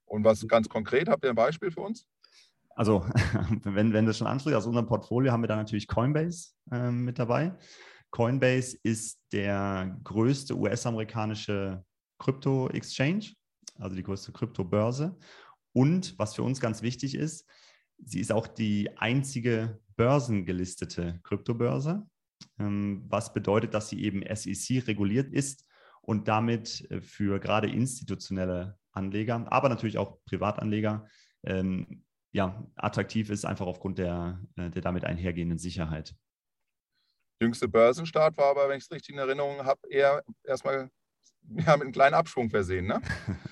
Und 0.07 0.25
was 0.25 0.47
ganz 0.49 0.71
konkret, 0.71 1.09
habt 1.09 1.23
ihr 1.25 1.31
ein 1.31 1.37
Beispiel 1.37 1.71
für 1.71 1.83
uns? 1.83 2.07
Also, 2.79 3.05
wenn, 3.65 3.93
wenn 3.93 4.07
das 4.07 4.19
schon 4.19 4.29
anspricht, 4.29 4.57
aus 4.57 4.67
unserem 4.67 4.87
Portfolio 4.87 5.33
haben 5.33 5.43
wir 5.43 5.49
da 5.49 5.57
natürlich 5.57 5.89
Coinbase 5.89 6.53
äh, 6.71 6.93
mit 6.93 7.19
dabei. 7.19 7.53
Coinbase 8.11 8.79
ist 8.85 9.21
der 9.33 9.99
größte 10.05 10.57
US-amerikanische 10.57 11.85
Krypto-Exchange, 12.21 13.33
also 13.81 13.97
die 13.97 14.05
größte 14.05 14.31
Kryptobörse. 14.31 15.19
Und 15.73 16.17
was 16.21 16.37
für 16.37 16.45
uns 16.45 16.61
ganz 16.61 16.81
wichtig 16.81 17.17
ist, 17.17 17.49
sie 18.05 18.21
ist 18.21 18.31
auch 18.31 18.47
die 18.47 18.97
einzige 18.97 19.81
börsengelistete 19.97 21.19
Kryptobörse, 21.25 22.07
ähm, 22.61 23.03
was 23.09 23.33
bedeutet, 23.33 23.75
dass 23.75 23.89
sie 23.89 24.05
eben 24.05 24.23
SEC 24.33 24.87
reguliert 24.87 25.33
ist 25.33 25.67
und 26.01 26.29
damit 26.29 26.89
äh, 26.93 27.01
für 27.01 27.41
gerade 27.41 27.69
institutionelle 27.69 28.79
Anleger, 28.93 29.51
aber 29.51 29.69
natürlich 29.69 29.99
auch 29.99 30.19
Privatanleger 30.27 31.09
ähm, 31.43 32.05
ja, 32.39 32.65
attraktiv 32.77 33.31
ist, 33.31 33.45
einfach 33.45 33.67
aufgrund 33.67 33.99
der, 33.99 34.39
äh, 34.55 34.71
der 34.71 34.81
damit 34.81 35.05
einhergehenden 35.05 35.59
Sicherheit. 35.59 36.15
Jüngste 37.43 37.67
Börsenstart 37.67 38.37
war 38.37 38.51
aber, 38.51 38.69
wenn 38.69 38.79
ich 38.79 38.85
es 38.85 38.93
richtig 38.93 39.15
in 39.15 39.19
Erinnerung 39.19 39.65
habe, 39.65 39.81
eher 39.91 40.23
erstmal 40.45 40.89
ja, 41.49 41.77
mit 41.77 41.83
einem 41.83 41.93
kleinen 41.93 42.15
Abschwung 42.15 42.49
versehen, 42.49 42.87
ne? 42.87 43.03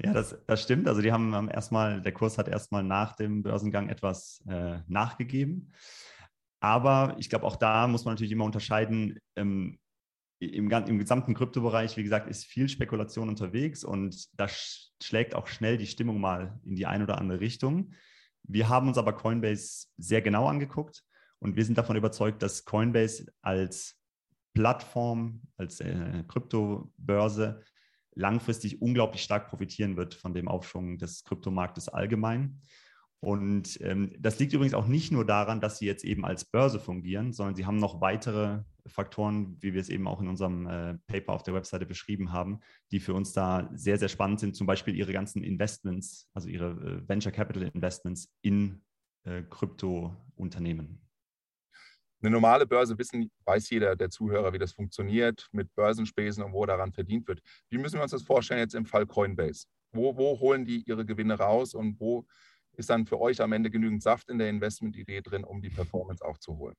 Ja, 0.00 0.12
das, 0.12 0.36
das 0.46 0.62
stimmt. 0.62 0.86
Also 0.86 1.02
die 1.02 1.10
haben 1.10 1.50
erstmal, 1.50 2.00
der 2.00 2.12
Kurs 2.12 2.38
hat 2.38 2.46
erstmal 2.46 2.84
nach 2.84 3.16
dem 3.16 3.42
Börsengang 3.42 3.88
etwas 3.88 4.40
äh, 4.48 4.78
nachgegeben. 4.86 5.72
Aber 6.60 7.16
ich 7.18 7.28
glaube, 7.28 7.44
auch 7.44 7.56
da 7.56 7.88
muss 7.88 8.04
man 8.04 8.14
natürlich 8.14 8.30
immer 8.30 8.44
unterscheiden. 8.44 9.18
Ähm, 9.34 9.80
im, 10.38 10.70
im, 10.70 10.98
gesamten 11.00 11.34
Kryptobereich, 11.34 11.96
wie 11.96 12.04
gesagt, 12.04 12.28
ist 12.28 12.44
viel 12.44 12.68
Spekulation 12.68 13.28
unterwegs 13.28 13.82
und 13.82 14.28
da 14.38 14.46
schlägt 15.02 15.34
auch 15.34 15.48
schnell 15.48 15.76
die 15.76 15.88
Stimmung 15.88 16.20
mal 16.20 16.60
in 16.64 16.76
die 16.76 16.86
eine 16.86 17.02
oder 17.02 17.18
andere 17.18 17.40
Richtung. 17.40 17.94
Wir 18.44 18.68
haben 18.68 18.88
uns 18.88 18.98
aber 18.98 19.14
Coinbase 19.14 19.88
sehr 19.96 20.22
genau 20.22 20.46
angeguckt 20.46 21.02
und 21.38 21.56
wir 21.56 21.64
sind 21.64 21.78
davon 21.78 21.96
überzeugt, 21.96 22.42
dass 22.42 22.64
Coinbase 22.64 23.26
als 23.42 23.96
Plattform, 24.52 25.42
als 25.56 25.80
äh, 25.80 26.22
Kryptobörse 26.28 27.62
langfristig 28.14 28.80
unglaublich 28.80 29.22
stark 29.22 29.48
profitieren 29.48 29.96
wird 29.96 30.14
von 30.14 30.34
dem 30.34 30.46
Aufschwung 30.46 30.98
des 30.98 31.24
Kryptomarktes 31.24 31.88
allgemein. 31.88 32.62
Und 33.20 33.80
ähm, 33.80 34.12
das 34.18 34.38
liegt 34.38 34.52
übrigens 34.52 34.74
auch 34.74 34.86
nicht 34.86 35.10
nur 35.10 35.24
daran, 35.24 35.60
dass 35.60 35.78
sie 35.78 35.86
jetzt 35.86 36.04
eben 36.04 36.24
als 36.24 36.44
Börse 36.44 36.78
fungieren, 36.78 37.32
sondern 37.32 37.54
sie 37.54 37.64
haben 37.64 37.78
noch 37.78 38.00
weitere 38.00 38.62
Faktoren, 38.86 39.56
wie 39.60 39.72
wir 39.72 39.80
es 39.80 39.88
eben 39.88 40.06
auch 40.06 40.20
in 40.20 40.28
unserem 40.28 40.66
äh, 40.66 40.98
Paper 41.06 41.32
auf 41.32 41.42
der 41.42 41.54
Webseite 41.54 41.86
beschrieben 41.86 42.32
haben, 42.32 42.60
die 42.90 43.00
für 43.00 43.14
uns 43.14 43.32
da 43.32 43.70
sehr, 43.72 43.98
sehr 43.98 44.08
spannend 44.08 44.40
sind. 44.40 44.56
Zum 44.56 44.66
Beispiel 44.66 44.94
ihre 44.94 45.12
ganzen 45.12 45.42
Investments, 45.42 46.28
also 46.34 46.48
ihre 46.48 46.70
äh, 46.70 47.08
Venture 47.08 47.32
Capital 47.32 47.70
Investments 47.72 48.30
in 48.42 48.82
äh, 49.24 49.42
Kryptounternehmen. 49.42 51.00
Eine 52.20 52.30
normale 52.30 52.66
Börse 52.66 52.96
wissen, 52.96 53.30
weiß 53.44 53.68
jeder 53.70 53.96
der 53.96 54.08
Zuhörer, 54.08 54.52
wie 54.52 54.58
das 54.58 54.72
funktioniert 54.72 55.46
mit 55.52 55.74
Börsenspesen 55.74 56.42
und 56.42 56.52
wo 56.52 56.64
daran 56.64 56.92
verdient 56.92 57.28
wird. 57.28 57.42
Wie 57.68 57.76
müssen 57.76 57.96
wir 57.96 58.02
uns 58.02 58.12
das 58.12 58.22
vorstellen 58.22 58.60
jetzt 58.60 58.74
im 58.74 58.86
Fall 58.86 59.06
Coinbase? 59.06 59.66
Wo, 59.92 60.16
wo 60.16 60.40
holen 60.40 60.64
die 60.64 60.82
ihre 60.86 61.04
Gewinne 61.04 61.34
raus 61.34 61.74
und 61.74 62.00
wo 62.00 62.26
ist 62.76 62.90
dann 62.90 63.06
für 63.06 63.20
euch 63.20 63.40
am 63.40 63.52
Ende 63.52 63.70
genügend 63.70 64.02
Saft 64.02 64.30
in 64.30 64.38
der 64.38 64.50
Investmentidee 64.50 65.20
drin, 65.20 65.44
um 65.44 65.60
die 65.62 65.70
Performance 65.70 66.24
auch 66.24 66.38
zu 66.38 66.56
holen? 66.56 66.74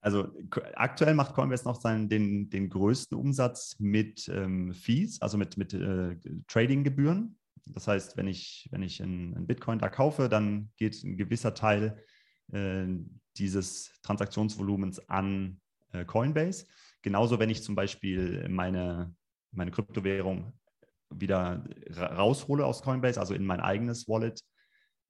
Also 0.00 0.28
aktuell 0.74 1.14
macht 1.14 1.34
Coinbase 1.34 1.64
noch 1.64 1.80
seinen, 1.80 2.08
den, 2.08 2.50
den 2.50 2.68
größten 2.68 3.18
Umsatz 3.18 3.76
mit 3.80 4.28
ähm, 4.28 4.72
Fees, 4.72 5.20
also 5.20 5.36
mit, 5.36 5.56
mit 5.56 5.74
äh, 5.74 6.16
Trading-Gebühren. 6.46 7.36
Das 7.66 7.88
heißt, 7.88 8.16
wenn 8.16 8.28
ich, 8.28 8.68
wenn 8.70 8.82
ich 8.82 9.02
einen 9.02 9.46
Bitcoin 9.46 9.78
da 9.78 9.88
kaufe, 9.88 10.28
dann 10.28 10.70
geht 10.76 11.02
ein 11.02 11.16
gewisser 11.16 11.54
Teil 11.54 12.02
äh, 12.52 12.86
dieses 13.36 13.92
Transaktionsvolumens 14.02 15.08
an 15.08 15.60
äh, 15.92 16.04
Coinbase. 16.04 16.66
Genauso, 17.02 17.38
wenn 17.38 17.50
ich 17.50 17.62
zum 17.62 17.74
Beispiel 17.74 18.48
meine, 18.48 19.14
meine 19.50 19.70
Kryptowährung 19.72 20.52
wieder 21.10 21.64
raushole 21.96 22.64
aus 22.64 22.82
Coinbase, 22.82 23.18
also 23.18 23.34
in 23.34 23.44
mein 23.44 23.60
eigenes 23.60 24.08
Wallet 24.08 24.42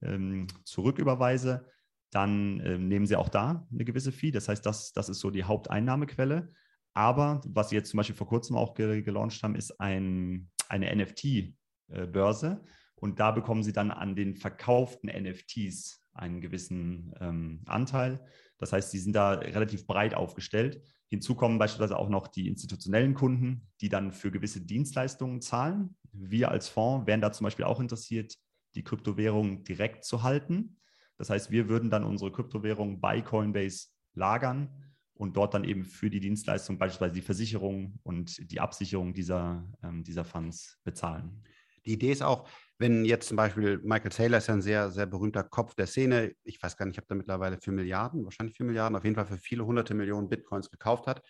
ähm, 0.03 0.47
zurücküberweise, 0.65 1.67
dann 2.11 2.61
äh, 2.61 2.79
nehmen 2.79 3.07
sie 3.07 3.17
auch 3.17 3.29
da 3.29 3.67
eine 3.73 3.85
gewisse 3.85 4.13
Fee. 4.13 4.31
Das 4.31 4.49
heißt, 4.49 4.65
das, 4.65 4.93
das 4.93 5.09
ist 5.09 5.21
so 5.21 5.31
die 5.31 5.45
Haupteinnahmequelle. 5.45 6.53
Aber 6.95 7.41
was 7.47 7.69
sie 7.69 7.77
jetzt 7.77 7.91
zum 7.91 7.99
Beispiel 7.99 8.17
vor 8.17 8.27
kurzem 8.27 8.57
auch 8.57 8.75
ge 8.75 9.03
gelauncht 9.03 9.43
haben, 9.43 9.55
ist 9.55 9.79
ein, 9.81 10.51
eine 10.69 10.95
NFT-Börse. 10.95 12.61
Äh, 12.65 12.69
Und 12.97 13.21
da 13.21 13.31
bekommen 13.31 13.63
sie 13.63 13.73
dann 13.73 13.91
an 13.91 14.17
den 14.17 14.35
verkauften 14.35 15.11
NFTs 15.11 16.03
einen 16.15 16.41
gewissen 16.41 17.15
ähm, 17.21 17.63
Anteil. 17.67 18.25
Das 18.59 18.73
heißt, 18.73 18.91
sie 18.91 18.99
sind 18.99 19.15
da 19.15 19.33
relativ 19.35 19.87
breit 19.87 20.15
aufgestellt. 20.15 20.83
Hinzu 21.09 21.35
kommen 21.35 21.59
beispielsweise 21.59 21.97
auch 21.97 22.09
noch 22.09 22.27
die 22.27 22.49
institutionellen 22.49 23.15
Kunden, 23.15 23.69
die 23.81 23.89
dann 23.89 24.13
für 24.13 24.31
gewisse 24.31 24.61
Dienstleistungen 24.61 25.41
zahlen. 25.41 25.97
Wir 26.13 26.51
als 26.51 26.69
Fonds 26.69 27.07
wären 27.07 27.21
da 27.21 27.33
zum 27.33 27.45
Beispiel 27.45 27.65
auch 27.65 27.81
interessiert, 27.81 28.35
die 28.79 28.85
Kryptowährung 28.85 29.65
direkt 29.65 30.05
zu 30.05 30.23
halten. 30.23 30.77
Das 31.17 31.31
heißt, 31.31 31.51
wir 31.51 31.69
würden 31.69 31.91
dann 31.91 32.05
unsere 32.05 32.31
Kryptowährung 32.31 33.01
bei 33.01 33.21
Coinbase 33.21 33.89
lagern 34.15 34.85
und 35.15 35.37
dort 35.37 35.53
dann 35.53 35.65
eben 35.65 35.85
für 35.85 36.11
die 36.11 36.21
Dienstleistung, 36.21 36.79
beispielsweise 36.79 37.15
die 37.15 37.23
Versicherung 37.23 37.99
und 38.05 38.53
die 38.53 38.61
Absicherung 38.61 39.15
dieser, 39.15 39.69
ähm, 39.83 40.05
dieser 40.05 40.25
Funds 40.25 40.79
bezahlen. 40.85 41.43
Die 41.87 41.95
Idee 41.95 42.13
ist 42.13 42.23
auch, 42.23 42.49
wenn 42.79 43.05
jetzt 43.05 43.27
zum 43.27 43.37
Beispiel 43.37 43.79
Michael 43.83 44.13
Taylor 44.13 44.39
ist 44.39 44.47
ja 44.47 44.55
ein 44.55 44.63
sehr, 44.63 44.93
sehr 44.93 45.07
berühmter 45.07 45.43
Kopf 45.43 45.75
der 45.75 45.89
Szene, 45.89 46.35
ich 46.45 46.63
weiß 46.63 46.77
gar 46.77 46.87
nicht, 46.87 46.95
ich 46.95 46.99
habe 46.99 47.09
da 47.09 47.17
mittlerweile 47.17 47.59
für 47.61 47.73
Milliarden, 47.73 48.25
wahrscheinlich 48.25 48.57
für 48.57 48.65
Milliarden, 48.65 48.97
auf 48.97 49.03
jeden 49.03 49.17
Fall 49.17 49.27
für 49.27 49.39
viele 49.39 49.67
hunderte 49.67 49.95
Millionen 49.95 50.29
Bitcoins 50.29 50.71
gekauft 50.71 51.09
hat. 51.09 51.21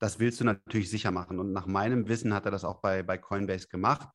Das 0.00 0.18
willst 0.18 0.40
du 0.40 0.44
natürlich 0.44 0.90
sicher 0.90 1.12
machen. 1.12 1.38
Und 1.38 1.52
nach 1.52 1.66
meinem 1.66 2.08
Wissen 2.08 2.34
hat 2.34 2.44
er 2.44 2.50
das 2.50 2.64
auch 2.64 2.80
bei, 2.80 3.04
bei 3.04 3.18
Coinbase 3.18 3.68
gemacht 3.68 4.08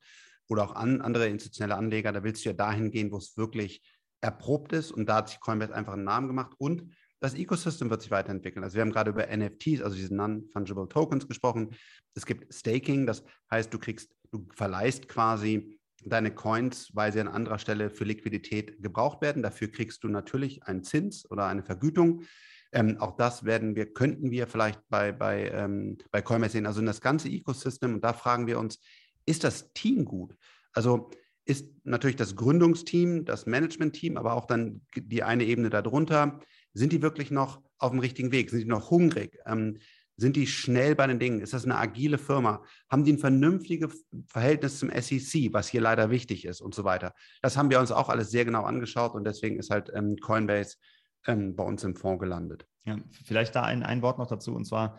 oder 0.48 0.64
auch 0.64 0.74
an, 0.74 1.00
andere 1.00 1.28
institutionelle 1.28 1.76
Anleger. 1.76 2.12
Da 2.12 2.22
willst 2.22 2.44
du 2.44 2.50
ja 2.50 2.54
dahin 2.54 2.90
gehen, 2.90 3.10
wo 3.10 3.16
es 3.16 3.36
wirklich 3.36 3.82
erprobt 4.20 4.72
ist. 4.72 4.90
Und 4.90 5.08
da 5.08 5.16
hat 5.16 5.28
sich 5.28 5.40
Coinbase 5.40 5.74
einfach 5.74 5.92
einen 5.92 6.04
Namen 6.04 6.28
gemacht. 6.28 6.54
Und 6.58 6.94
das 7.20 7.34
Ecosystem 7.34 7.88
wird 7.90 8.02
sich 8.02 8.10
weiterentwickeln. 8.10 8.64
Also 8.64 8.74
wir 8.74 8.82
haben 8.82 8.92
gerade 8.92 9.10
über 9.10 9.26
NFTs, 9.34 9.82
also 9.82 9.96
diese 9.96 10.14
Non-Fungible 10.14 10.88
Tokens 10.88 11.26
gesprochen. 11.26 11.74
Es 12.14 12.26
gibt 12.26 12.52
Staking, 12.52 13.06
das 13.06 13.24
heißt, 13.50 13.72
du 13.72 13.78
kriegst, 13.78 14.14
du 14.30 14.46
verleihst 14.54 15.08
quasi 15.08 15.78
deine 16.04 16.34
Coins, 16.34 16.90
weil 16.94 17.12
sie 17.12 17.20
an 17.20 17.28
anderer 17.28 17.58
Stelle 17.58 17.88
für 17.88 18.04
Liquidität 18.04 18.82
gebraucht 18.82 19.22
werden. 19.22 19.42
Dafür 19.42 19.68
kriegst 19.68 20.04
du 20.04 20.08
natürlich 20.08 20.64
einen 20.64 20.84
Zins 20.84 21.30
oder 21.30 21.46
eine 21.46 21.62
Vergütung. 21.62 22.24
Ähm, 22.72 22.98
auch 22.98 23.16
das 23.16 23.44
werden 23.44 23.76
wir, 23.76 23.92
könnten 23.92 24.30
wir 24.30 24.46
vielleicht 24.46 24.80
bei, 24.88 25.12
bei, 25.12 25.48
ähm, 25.50 25.96
bei 26.10 26.20
Coinbase 26.20 26.52
sehen. 26.52 26.66
Also 26.66 26.80
in 26.80 26.86
das 26.86 27.00
ganze 27.00 27.28
Ecosystem. 27.28 27.94
Und 27.94 28.04
da 28.04 28.12
fragen 28.12 28.46
wir 28.46 28.58
uns, 28.58 28.80
ist 29.26 29.44
das 29.44 29.72
Team 29.72 30.04
gut? 30.04 30.36
Also 30.72 31.10
ist 31.44 31.68
natürlich 31.84 32.16
das 32.16 32.36
Gründungsteam, 32.36 33.24
das 33.24 33.46
Managementteam, 33.46 34.16
aber 34.16 34.34
auch 34.34 34.46
dann 34.46 34.80
die 34.96 35.22
eine 35.22 35.44
Ebene 35.44 35.70
darunter, 35.70 36.40
sind 36.72 36.92
die 36.92 37.02
wirklich 37.02 37.30
noch 37.30 37.62
auf 37.78 37.90
dem 37.90 38.00
richtigen 38.00 38.32
Weg? 38.32 38.50
Sind 38.50 38.60
die 38.60 38.66
noch 38.66 38.90
hungrig? 38.90 39.38
Ähm, 39.46 39.78
sind 40.16 40.36
die 40.36 40.46
schnell 40.46 40.94
bei 40.94 41.06
den 41.06 41.18
Dingen? 41.18 41.40
Ist 41.40 41.52
das 41.52 41.64
eine 41.64 41.76
agile 41.76 42.18
Firma? 42.18 42.62
Haben 42.88 43.04
die 43.04 43.12
ein 43.12 43.18
vernünftiges 43.18 44.04
Verhältnis 44.26 44.78
zum 44.78 44.90
SEC, 44.90 45.52
was 45.52 45.68
hier 45.68 45.80
leider 45.80 46.10
wichtig 46.10 46.44
ist 46.44 46.60
und 46.60 46.74
so 46.74 46.84
weiter? 46.84 47.14
Das 47.42 47.56
haben 47.56 47.70
wir 47.70 47.80
uns 47.80 47.90
auch 47.90 48.08
alles 48.08 48.30
sehr 48.30 48.44
genau 48.44 48.62
angeschaut 48.62 49.14
und 49.14 49.24
deswegen 49.24 49.58
ist 49.58 49.70
halt 49.70 49.90
ähm, 49.94 50.16
Coinbase 50.16 50.76
ähm, 51.26 51.56
bei 51.56 51.64
uns 51.64 51.82
im 51.84 51.96
Fonds 51.96 52.20
gelandet. 52.20 52.66
Ja, 52.84 52.98
vielleicht 53.24 53.56
da 53.56 53.62
ein, 53.62 53.82
ein 53.82 54.02
Wort 54.02 54.18
noch 54.18 54.26
dazu 54.26 54.54
und 54.54 54.66
zwar 54.66 54.98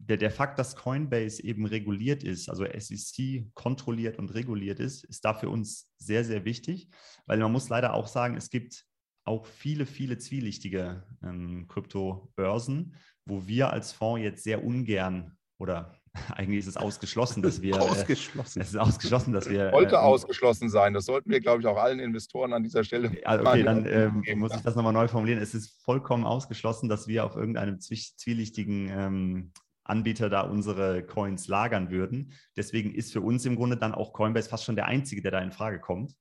der, 0.00 0.16
der 0.16 0.30
Fakt, 0.30 0.58
dass 0.58 0.76
Coinbase 0.76 1.42
eben 1.42 1.66
reguliert 1.66 2.22
ist, 2.22 2.48
also 2.48 2.64
SEC 2.64 3.44
kontrolliert 3.54 4.18
und 4.18 4.34
reguliert 4.34 4.80
ist, 4.80 5.04
ist 5.04 5.24
da 5.24 5.34
für 5.34 5.48
uns 5.48 5.90
sehr, 5.98 6.24
sehr 6.24 6.44
wichtig, 6.44 6.88
weil 7.26 7.38
man 7.38 7.52
muss 7.52 7.68
leider 7.68 7.94
auch 7.94 8.06
sagen, 8.06 8.36
es 8.36 8.50
gibt 8.50 8.84
auch 9.24 9.44
viele, 9.46 9.84
viele 9.84 10.18
zwielichtige 10.18 11.04
ähm, 11.22 11.66
Kryptobörsen, 11.68 12.96
wo 13.26 13.46
wir 13.46 13.70
als 13.70 13.92
Fonds 13.92 14.22
jetzt 14.22 14.44
sehr 14.44 14.64
ungern 14.64 15.36
oder 15.58 15.94
eigentlich 16.34 16.60
ist 16.60 16.68
es 16.68 16.76
ausgeschlossen, 16.76 17.42
dass 17.42 17.60
wir. 17.60 17.80
ausgeschlossen. 17.80 18.60
Äh, 18.60 18.62
es 18.62 18.70
ist 18.70 18.76
ausgeschlossen, 18.76 19.32
dass 19.34 19.48
wir. 19.48 19.70
Sollte 19.70 19.96
äh, 19.96 19.98
ausgeschlossen 19.98 20.70
sein. 20.70 20.94
Das 20.94 21.04
sollten 21.04 21.30
wir, 21.30 21.40
glaube 21.40 21.60
ich, 21.60 21.66
auch 21.66 21.76
allen 21.76 22.00
Investoren 22.00 22.52
an 22.54 22.62
dieser 22.62 22.82
Stelle. 22.84 23.12
Also 23.24 23.46
okay, 23.46 23.62
dann 23.62 23.84
äh, 23.84 24.34
muss 24.34 24.54
ich 24.54 24.62
das 24.62 24.74
nochmal 24.74 24.94
neu 24.94 25.08
formulieren. 25.08 25.40
Es 25.40 25.54
ist 25.54 25.82
vollkommen 25.82 26.24
ausgeschlossen, 26.24 26.88
dass 26.88 27.06
wir 27.08 27.24
auf 27.24 27.36
irgendeinem 27.36 27.78
zwielichtigen 27.80 28.88
ähm, 28.88 29.52
Anbieter 29.88 30.28
da 30.28 30.42
unsere 30.42 31.04
Coins 31.04 31.48
lagern 31.48 31.90
würden. 31.90 32.32
Deswegen 32.56 32.94
ist 32.94 33.12
für 33.12 33.20
uns 33.20 33.44
im 33.46 33.56
Grunde 33.56 33.76
dann 33.76 33.94
auch 33.94 34.12
Coinbase 34.12 34.48
fast 34.48 34.64
schon 34.64 34.76
der 34.76 34.86
einzige, 34.86 35.22
der 35.22 35.32
da 35.32 35.40
in 35.40 35.52
Frage 35.52 35.80
kommt. 35.80 36.14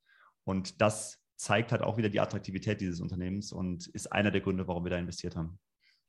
Und 0.44 0.82
das 0.82 1.20
zeigt 1.36 1.72
halt 1.72 1.82
auch 1.82 1.98
wieder 1.98 2.10
die 2.10 2.20
Attraktivität 2.20 2.82
dieses 2.82 3.00
Unternehmens 3.00 3.52
und 3.52 3.88
ist 3.88 4.12
einer 4.12 4.32
der 4.32 4.42
Gründe, 4.42 4.68
warum 4.68 4.86
wir 4.86 4.90
da 4.90 4.98
investiert 4.98 5.36
haben. 5.36 5.60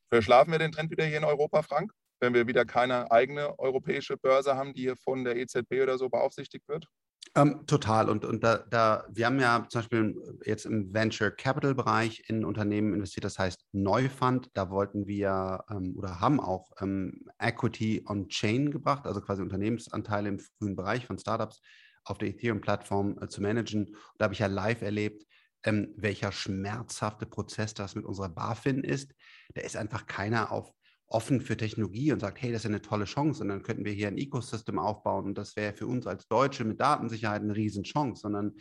Verschlafen 0.08 0.52
wir 0.52 0.58
den 0.58 0.72
Trend 0.72 0.90
wieder 0.90 1.04
hier 1.04 1.18
in 1.18 1.24
Europa, 1.24 1.62
Frank? 1.62 1.92
Wenn 2.20 2.34
wir 2.34 2.46
wieder 2.46 2.64
keine 2.64 3.10
eigene 3.10 3.58
europäische 3.58 4.16
Börse 4.16 4.56
haben, 4.56 4.72
die 4.72 4.82
hier 4.82 4.96
von 4.96 5.24
der 5.24 5.36
EZB 5.36 5.82
oder 5.82 5.98
so 5.98 6.08
beaufsichtigt 6.08 6.66
wird? 6.68 6.86
Ähm, 7.34 7.64
total. 7.66 8.08
Und, 8.08 8.24
und 8.24 8.42
da, 8.42 8.58
da, 8.58 9.06
wir 9.10 9.26
haben 9.26 9.38
ja 9.38 9.66
zum 9.68 9.80
Beispiel 9.80 10.40
jetzt 10.44 10.66
im 10.66 10.92
Venture 10.92 11.30
Capital 11.30 11.74
Bereich 11.74 12.24
in 12.28 12.44
Unternehmen 12.44 12.94
investiert, 12.94 13.24
das 13.24 13.38
heißt 13.38 13.64
Neufund. 13.72 14.50
Da 14.54 14.70
wollten 14.70 15.06
wir 15.06 15.64
ähm, 15.70 15.94
oder 15.96 16.20
haben 16.20 16.40
auch 16.40 16.70
ähm, 16.80 17.24
Equity 17.38 18.04
on 18.06 18.28
Chain 18.28 18.70
gebracht, 18.70 19.06
also 19.06 19.20
quasi 19.20 19.42
Unternehmensanteile 19.42 20.28
im 20.28 20.38
frühen 20.38 20.76
Bereich 20.76 21.06
von 21.06 21.18
Startups 21.18 21.60
auf 22.04 22.18
der 22.18 22.28
Ethereum-Plattform 22.28 23.18
äh, 23.20 23.28
zu 23.28 23.42
managen. 23.42 23.94
da 24.18 24.24
habe 24.24 24.34
ich 24.34 24.40
ja 24.40 24.46
live 24.46 24.82
erlebt, 24.82 25.24
ähm, 25.64 25.92
welcher 25.96 26.32
schmerzhafte 26.32 27.26
Prozess 27.26 27.74
das 27.74 27.94
mit 27.94 28.04
unserer 28.04 28.28
BaFin 28.28 28.84
ist. 28.84 29.12
Da 29.54 29.62
ist 29.62 29.76
einfach 29.76 30.06
keiner 30.06 30.52
auf 30.52 30.72
offen 31.08 31.40
für 31.40 31.56
Technologie 31.56 32.12
und 32.12 32.20
sagt, 32.20 32.40
hey, 32.42 32.52
das 32.52 32.62
ist 32.62 32.66
eine 32.66 32.82
tolle 32.82 33.06
Chance 33.06 33.42
und 33.42 33.48
dann 33.48 33.62
könnten 33.62 33.84
wir 33.84 33.92
hier 33.92 34.08
ein 34.08 34.18
Ecosystem 34.18 34.78
aufbauen 34.78 35.26
und 35.26 35.38
das 35.38 35.56
wäre 35.56 35.72
für 35.72 35.86
uns 35.86 36.06
als 36.06 36.28
Deutsche 36.28 36.64
mit 36.64 36.80
Datensicherheit 36.80 37.42
eine 37.42 37.56
Riesenchance, 37.56 38.22
sondern 38.22 38.54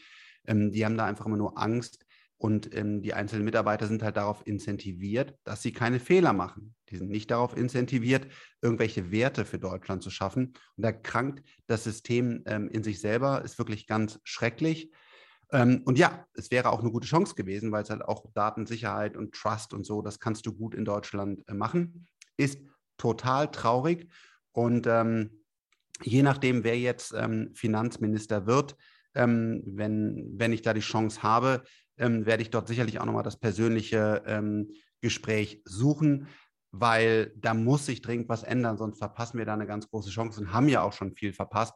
Ähm, 0.49 0.71
die 0.71 0.85
haben 0.85 0.97
da 0.97 1.05
einfach 1.05 1.25
immer 1.25 1.35
nur 1.35 1.57
Angst, 1.57 2.05
und 2.37 2.73
ähm, 2.75 3.01
die 3.01 3.13
einzelnen 3.13 3.45
Mitarbeiter 3.45 3.87
sind 3.87 4.03
halt 4.03 4.15
darauf 4.15 4.45
incentiviert, 4.45 5.35
dass 5.43 5.63
sie 5.63 5.73
keine 5.73 5.99
Fehler 5.99 6.33
machen. 6.33 6.75
Die 6.89 6.97
sind 6.97 7.09
nicht 7.09 7.31
darauf 7.31 7.57
incentiviert, 7.57 8.27
irgendwelche 8.61 9.11
Werte 9.11 9.43
für 9.43 9.57
Deutschland 9.57 10.03
zu 10.03 10.11
schaffen. 10.11 10.53
Und 10.75 10.83
da 10.83 10.91
krankt 10.91 11.43
das 11.65 11.83
System 11.83 12.43
ähm, 12.45 12.69
in 12.69 12.83
sich 12.83 12.99
selber, 12.99 13.43
ist 13.43 13.57
wirklich 13.57 13.87
ganz 13.87 14.19
schrecklich. 14.23 14.91
Ähm, 15.51 15.81
und 15.85 15.97
ja, 15.97 16.27
es 16.35 16.51
wäre 16.51 16.69
auch 16.69 16.81
eine 16.81 16.91
gute 16.91 17.07
Chance 17.07 17.33
gewesen, 17.33 17.71
weil 17.71 17.83
es 17.83 17.89
halt 17.89 18.03
auch 18.03 18.31
Datensicherheit 18.33 19.17
und 19.17 19.33
Trust 19.33 19.73
und 19.73 19.85
so, 19.85 20.03
das 20.03 20.19
kannst 20.19 20.45
du 20.45 20.53
gut 20.53 20.75
in 20.75 20.85
Deutschland 20.85 21.43
äh, 21.47 21.55
machen. 21.55 22.07
Ist 22.37 22.59
total 22.97 23.51
traurig. 23.51 24.09
Und 24.51 24.87
ähm, 24.87 25.43
je 26.01 26.23
nachdem, 26.23 26.63
wer 26.63 26.77
jetzt 26.77 27.13
ähm, 27.13 27.51
Finanzminister 27.53 28.45
wird, 28.45 28.75
ähm, 29.15 29.63
wenn, 29.65 30.33
wenn 30.33 30.53
ich 30.53 30.61
da 30.61 30.73
die 30.73 30.81
Chance 30.81 31.23
habe, 31.23 31.63
ähm, 31.97 32.25
werde 32.25 32.43
ich 32.43 32.49
dort 32.49 32.67
sicherlich 32.67 32.99
auch 32.99 33.05
nochmal 33.05 33.23
das 33.23 33.39
persönliche 33.39 34.23
ähm, 34.25 34.71
Gespräch 35.01 35.61
suchen, 35.65 36.27
weil 36.71 37.33
da 37.35 37.53
muss 37.53 37.85
sich 37.85 38.01
dringend 38.01 38.29
was 38.29 38.43
ändern, 38.43 38.77
sonst 38.77 38.99
verpassen 38.99 39.37
wir 39.37 39.45
da 39.45 39.53
eine 39.53 39.67
ganz 39.67 39.89
große 39.89 40.09
Chance 40.09 40.41
und 40.41 40.53
haben 40.53 40.69
ja 40.69 40.81
auch 40.81 40.93
schon 40.93 41.13
viel 41.13 41.33
verpasst. 41.33 41.73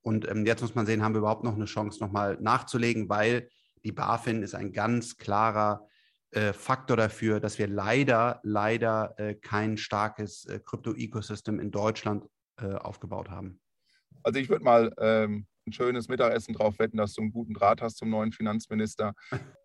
Und 0.00 0.28
ähm, 0.28 0.46
jetzt 0.46 0.62
muss 0.62 0.74
man 0.74 0.86
sehen, 0.86 1.02
haben 1.02 1.14
wir 1.14 1.20
überhaupt 1.20 1.44
noch 1.44 1.54
eine 1.54 1.66
Chance, 1.66 2.00
nochmal 2.00 2.38
nachzulegen, 2.40 3.08
weil 3.08 3.48
die 3.84 3.92
BaFin 3.92 4.42
ist 4.42 4.54
ein 4.54 4.72
ganz 4.72 5.16
klarer 5.16 5.86
äh, 6.30 6.52
Faktor 6.52 6.96
dafür, 6.96 7.40
dass 7.40 7.58
wir 7.58 7.68
leider, 7.68 8.40
leider 8.42 9.14
äh, 9.18 9.34
kein 9.34 9.76
starkes 9.76 10.44
äh, 10.44 10.60
Krypto-Ecosystem 10.64 11.58
in 11.58 11.70
Deutschland 11.70 12.26
äh, 12.60 12.74
aufgebaut 12.74 13.30
haben. 13.30 13.60
Also 14.22 14.38
ich 14.38 14.48
würde 14.48 14.64
mal 14.64 14.92
ähm, 14.98 15.46
ein 15.66 15.72
schönes 15.72 16.08
Mittagessen 16.08 16.54
drauf 16.54 16.78
wetten, 16.78 16.96
dass 16.96 17.14
du 17.14 17.22
einen 17.22 17.32
guten 17.32 17.54
Draht 17.54 17.80
hast 17.80 17.96
zum 17.98 18.10
neuen 18.10 18.32
Finanzminister. 18.32 19.14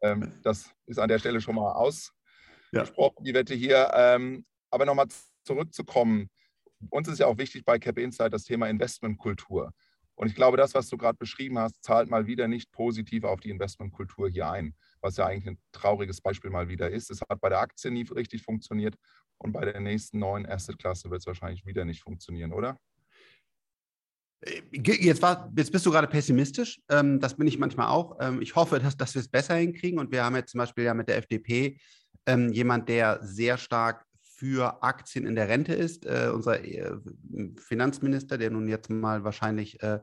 Ähm, 0.02 0.32
das 0.44 0.72
ist 0.86 1.00
an 1.00 1.10
der 1.10 1.20
Stelle 1.20 1.42
schon 1.42 1.56
mal 1.56 1.74
ausgesprochen, 1.74 3.18
ja. 3.20 3.24
die 3.26 3.34
Wette 3.34 3.56
hier. 3.56 3.92
Ähm, 3.94 4.46
aber 4.70 4.86
nochmal 4.86 5.08
zurückzukommen. 5.44 6.30
Uns 6.90 7.08
ist 7.08 7.20
ja 7.20 7.28
auch 7.28 7.38
wichtig 7.38 7.66
bei 7.66 7.80
Cap 7.80 7.98
Insight 7.98 8.34
das 8.34 8.44
Thema 8.44 8.68
Investmentkultur. 8.70 9.72
Und 10.16 10.28
ich 10.28 10.36
glaube, 10.36 10.58
das, 10.58 10.76
was 10.76 10.90
du 10.90 10.98
gerade 10.98 11.18
beschrieben 11.18 11.58
hast, 11.58 11.84
zahlt 11.84 12.10
mal 12.10 12.28
wieder 12.28 12.48
nicht 12.48 12.72
positiv 12.72 13.24
auf 13.24 13.40
die 13.40 13.50
Investmentkultur 13.50 14.30
hier 14.30 14.50
ein, 14.50 14.76
was 15.04 15.18
ja 15.18 15.28
eigentlich 15.28 15.48
ein 15.48 15.60
trauriges 15.72 16.22
Beispiel 16.22 16.50
mal 16.50 16.70
wieder 16.70 16.90
ist. 16.90 17.12
Es 17.12 17.22
hat 17.22 17.42
bei 17.42 17.50
der 17.50 17.60
Aktie 17.60 17.92
nie 17.92 18.04
richtig 18.04 18.42
funktioniert 18.42 18.96
und 19.38 19.52
bei 19.52 19.66
der 19.66 19.80
nächsten 19.80 20.20
neuen 20.20 20.46
Asset-Klasse 20.46 21.12
wird 21.12 21.20
es 21.20 21.28
wahrscheinlich 21.28 21.66
wieder 21.66 21.86
nicht 21.86 22.02
funktionieren, 22.02 22.54
oder? 22.54 22.80
Äh, 24.42 24.62
jetzt, 24.72 25.22
war, 25.22 25.52
jetzt 25.56 25.72
bist 25.72 25.86
du 25.86 25.92
gerade 25.92 26.08
pessimistisch. 26.08 26.82
Ähm, 26.90 27.20
das 27.20 27.36
bin 27.36 27.48
ich 27.48 27.60
manchmal 27.60 27.88
auch. 27.88 28.18
Ähm, 28.20 28.42
ich 28.42 28.56
hoffe, 28.56 28.80
dass, 28.80 28.98
dass 28.98 29.14
wir 29.14 29.22
es 29.22 29.28
besser 29.28 29.56
hinkriegen. 29.56 30.00
Und 30.00 30.12
wir 30.12 30.24
haben 30.24 30.36
jetzt 30.36 30.52
zum 30.52 30.60
Beispiel 30.60 30.86
ja 30.86 30.94
mit 30.94 31.10
der 31.10 31.18
FDP 31.18 31.78
ähm, 32.26 32.52
jemand, 32.52 32.90
der 32.90 33.20
sehr 33.22 33.58
stark 33.58 34.06
für 34.22 34.82
Aktien 34.84 35.26
in 35.26 35.36
der 35.36 35.48
Rente 35.48 35.74
ist. 35.74 36.06
Äh, 36.06 36.32
unser 36.34 36.64
äh, 36.64 36.92
Finanzminister, 37.58 38.38
der 38.38 38.50
nun 38.50 38.68
jetzt 38.68 38.90
mal 38.90 39.24
wahrscheinlich 39.24 39.82
äh, 39.82 40.00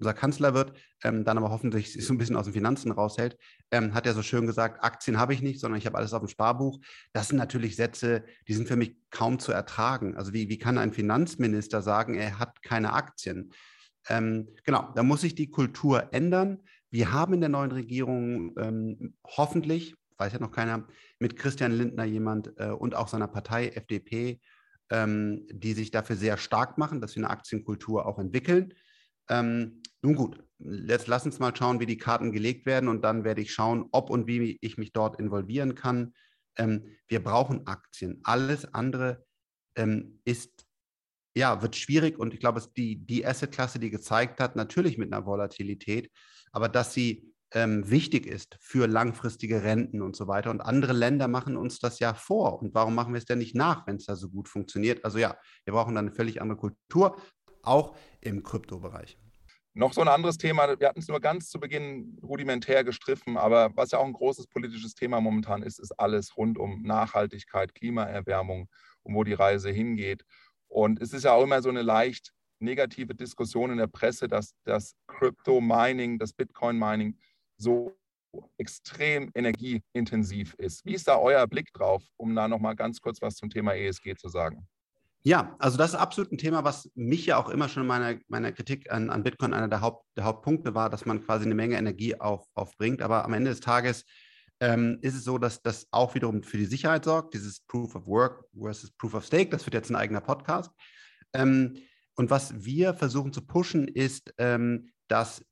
unser 0.00 0.14
Kanzler 0.14 0.54
wird, 0.54 0.72
ähm, 1.04 1.24
dann 1.24 1.38
aber 1.38 1.50
hoffentlich 1.50 1.92
sich 1.92 2.06
so 2.06 2.12
ein 2.12 2.18
bisschen 2.18 2.36
aus 2.36 2.44
den 2.44 2.54
Finanzen 2.54 2.90
raushält, 2.90 3.36
ähm, 3.70 3.94
hat 3.94 4.06
er 4.06 4.14
so 4.14 4.22
schön 4.22 4.46
gesagt, 4.46 4.82
Aktien 4.82 5.18
habe 5.18 5.34
ich 5.34 5.42
nicht, 5.42 5.60
sondern 5.60 5.78
ich 5.78 5.86
habe 5.86 5.98
alles 5.98 6.12
auf 6.12 6.22
dem 6.22 6.28
Sparbuch. 6.28 6.80
Das 7.12 7.28
sind 7.28 7.38
natürlich 7.38 7.76
Sätze, 7.76 8.24
die 8.48 8.54
sind 8.54 8.66
für 8.66 8.76
mich 8.76 8.96
kaum 9.10 9.38
zu 9.38 9.52
ertragen. 9.52 10.16
Also 10.16 10.32
wie, 10.32 10.48
wie 10.48 10.58
kann 10.58 10.78
ein 10.78 10.92
Finanzminister 10.92 11.82
sagen, 11.82 12.14
er 12.14 12.38
hat 12.38 12.62
keine 12.62 12.92
Aktien? 12.92 13.52
Ähm, 14.08 14.48
genau, 14.64 14.90
da 14.94 15.02
muss 15.02 15.20
sich 15.20 15.34
die 15.34 15.50
Kultur 15.50 16.12
ändern. 16.12 16.62
Wir 16.90 17.12
haben 17.12 17.34
in 17.34 17.40
der 17.40 17.50
neuen 17.50 17.72
Regierung 17.72 18.54
ähm, 18.58 19.14
hoffentlich, 19.24 19.94
weiß 20.18 20.32
ja 20.32 20.40
noch 20.40 20.50
keiner, 20.50 20.86
mit 21.18 21.36
Christian 21.36 21.72
Lindner 21.72 22.04
jemand 22.04 22.52
äh, 22.58 22.70
und 22.70 22.94
auch 22.94 23.08
seiner 23.08 23.28
Partei 23.28 23.68
FDP, 23.68 24.40
ähm, 24.90 25.46
die 25.50 25.72
sich 25.72 25.90
dafür 25.90 26.16
sehr 26.16 26.36
stark 26.36 26.78
machen, 26.78 27.00
dass 27.00 27.14
wir 27.14 27.22
eine 27.22 27.30
Aktienkultur 27.30 28.06
auch 28.06 28.18
entwickeln. 28.18 28.74
Ähm, 29.28 29.82
nun 30.02 30.14
gut, 30.14 30.42
jetzt 30.58 31.08
lass 31.08 31.26
uns 31.26 31.38
mal 31.38 31.54
schauen, 31.54 31.80
wie 31.80 31.86
die 31.86 31.98
Karten 31.98 32.32
gelegt 32.32 32.66
werden 32.66 32.88
und 32.88 33.02
dann 33.02 33.24
werde 33.24 33.42
ich 33.42 33.52
schauen, 33.52 33.88
ob 33.92 34.10
und 34.10 34.26
wie 34.26 34.58
ich 34.60 34.78
mich 34.78 34.92
dort 34.92 35.20
involvieren 35.20 35.74
kann. 35.74 36.14
Ähm, 36.56 36.86
wir 37.08 37.22
brauchen 37.22 37.66
Aktien. 37.66 38.20
Alles 38.24 38.72
andere 38.72 39.24
ähm, 39.76 40.20
ist 40.24 40.66
ja, 41.36 41.62
wird 41.62 41.76
schwierig 41.76 42.18
und 42.18 42.34
ich 42.34 42.40
glaube, 42.40 42.58
es 42.58 42.66
ist 42.66 42.76
die, 42.76 43.24
Asset-Klasse, 43.24 43.78
die 43.78 43.90
gezeigt 43.90 44.40
hat, 44.40 44.56
natürlich 44.56 44.98
mit 44.98 45.12
einer 45.12 45.26
Volatilität, 45.26 46.10
aber 46.50 46.68
dass 46.68 46.92
sie 46.92 47.32
ähm, 47.52 47.88
wichtig 47.88 48.26
ist 48.26 48.56
für 48.60 48.86
langfristige 48.86 49.62
Renten 49.62 50.02
und 50.02 50.16
so 50.16 50.28
weiter. 50.28 50.50
Und 50.50 50.60
andere 50.60 50.92
Länder 50.92 51.28
machen 51.28 51.56
uns 51.56 51.78
das 51.78 51.98
ja 51.98 52.14
vor. 52.14 52.60
Und 52.60 52.74
warum 52.74 52.94
machen 52.94 53.12
wir 53.12 53.18
es 53.18 53.24
denn 53.24 53.38
nicht 53.38 53.54
nach, 53.56 53.86
wenn 53.86 53.96
es 53.96 54.06
da 54.06 54.16
so 54.16 54.28
gut 54.28 54.48
funktioniert? 54.48 55.04
Also 55.04 55.18
ja, 55.18 55.36
wir 55.64 55.74
brauchen 55.74 55.94
dann 55.94 56.06
eine 56.06 56.14
völlig 56.14 56.40
andere 56.40 56.58
Kultur, 56.58 57.16
auch 57.62 57.96
im 58.20 58.42
Kryptobereich. 58.42 59.18
Noch 59.72 59.92
so 59.92 60.00
ein 60.00 60.08
anderes 60.08 60.36
Thema, 60.36 60.80
wir 60.80 60.88
hatten 60.88 60.98
es 60.98 61.06
nur 61.06 61.20
ganz 61.20 61.48
zu 61.48 61.60
Beginn 61.60 62.18
rudimentär 62.22 62.82
gestriffen, 62.82 63.36
aber 63.36 63.70
was 63.76 63.92
ja 63.92 63.98
auch 63.98 64.04
ein 64.04 64.12
großes 64.12 64.48
politisches 64.48 64.94
Thema 64.94 65.20
momentan 65.20 65.62
ist, 65.62 65.78
ist 65.78 65.92
alles 65.92 66.36
rund 66.36 66.58
um 66.58 66.82
Nachhaltigkeit, 66.82 67.74
Klimaerwärmung 67.74 68.68
und 69.04 69.14
wo 69.14 69.22
die 69.22 69.32
Reise 69.32 69.70
hingeht. 69.70 70.24
Und 70.66 71.00
es 71.00 71.12
ist 71.12 71.24
ja 71.24 71.32
auch 71.32 71.44
immer 71.44 71.62
so 71.62 71.68
eine 71.68 71.82
leicht 71.82 72.32
negative 72.58 73.14
Diskussion 73.14 73.70
in 73.70 73.78
der 73.78 73.86
Presse, 73.86 74.28
dass 74.28 74.54
das 74.64 74.96
Crypto-Mining, 75.06 76.18
das 76.18 76.32
Bitcoin-Mining 76.32 77.16
so 77.56 77.96
extrem 78.58 79.30
energieintensiv 79.34 80.54
ist. 80.54 80.84
Wie 80.84 80.94
ist 80.94 81.08
da 81.08 81.18
euer 81.18 81.46
Blick 81.46 81.72
drauf, 81.72 82.02
um 82.16 82.34
da 82.34 82.48
nochmal 82.48 82.76
ganz 82.76 83.00
kurz 83.00 83.22
was 83.22 83.36
zum 83.36 83.50
Thema 83.50 83.74
ESG 83.74 84.16
zu 84.16 84.28
sagen? 84.28 84.68
Ja, 85.22 85.54
also 85.58 85.76
das 85.76 85.90
ist 85.90 85.96
absolut 85.96 86.32
ein 86.32 86.38
Thema, 86.38 86.64
was 86.64 86.90
mich 86.94 87.26
ja 87.26 87.36
auch 87.36 87.50
immer 87.50 87.68
schon 87.68 87.82
in 87.82 87.86
meiner, 87.88 88.18
meiner 88.28 88.52
Kritik 88.52 88.90
an, 88.90 89.10
an 89.10 89.22
Bitcoin 89.22 89.52
einer 89.52 89.68
der, 89.68 89.82
Haupt, 89.82 90.06
der 90.16 90.24
Hauptpunkte 90.24 90.74
war, 90.74 90.88
dass 90.88 91.04
man 91.04 91.22
quasi 91.22 91.44
eine 91.44 91.54
Menge 91.54 91.76
Energie 91.76 92.18
auf, 92.18 92.46
aufbringt. 92.54 93.02
Aber 93.02 93.24
am 93.24 93.34
Ende 93.34 93.50
des 93.50 93.60
Tages 93.60 94.06
ähm, 94.60 94.98
ist 95.02 95.14
es 95.14 95.24
so, 95.24 95.36
dass 95.36 95.60
das 95.60 95.86
auch 95.90 96.14
wiederum 96.14 96.42
für 96.42 96.56
die 96.56 96.64
Sicherheit 96.64 97.04
sorgt, 97.04 97.34
dieses 97.34 97.60
Proof 97.60 97.94
of 97.94 98.06
Work 98.06 98.44
versus 98.58 98.90
Proof 98.92 99.14
of 99.14 99.26
Stake. 99.26 99.50
Das 99.50 99.66
wird 99.66 99.74
jetzt 99.74 99.90
ein 99.90 99.96
eigener 99.96 100.22
Podcast. 100.22 100.70
Ähm, 101.34 101.76
und 102.14 102.30
was 102.30 102.64
wir 102.64 102.94
versuchen 102.94 103.32
zu 103.32 103.46
pushen, 103.46 103.88
ist, 103.88 104.34
ähm, 104.38 104.90
dass 105.08 105.44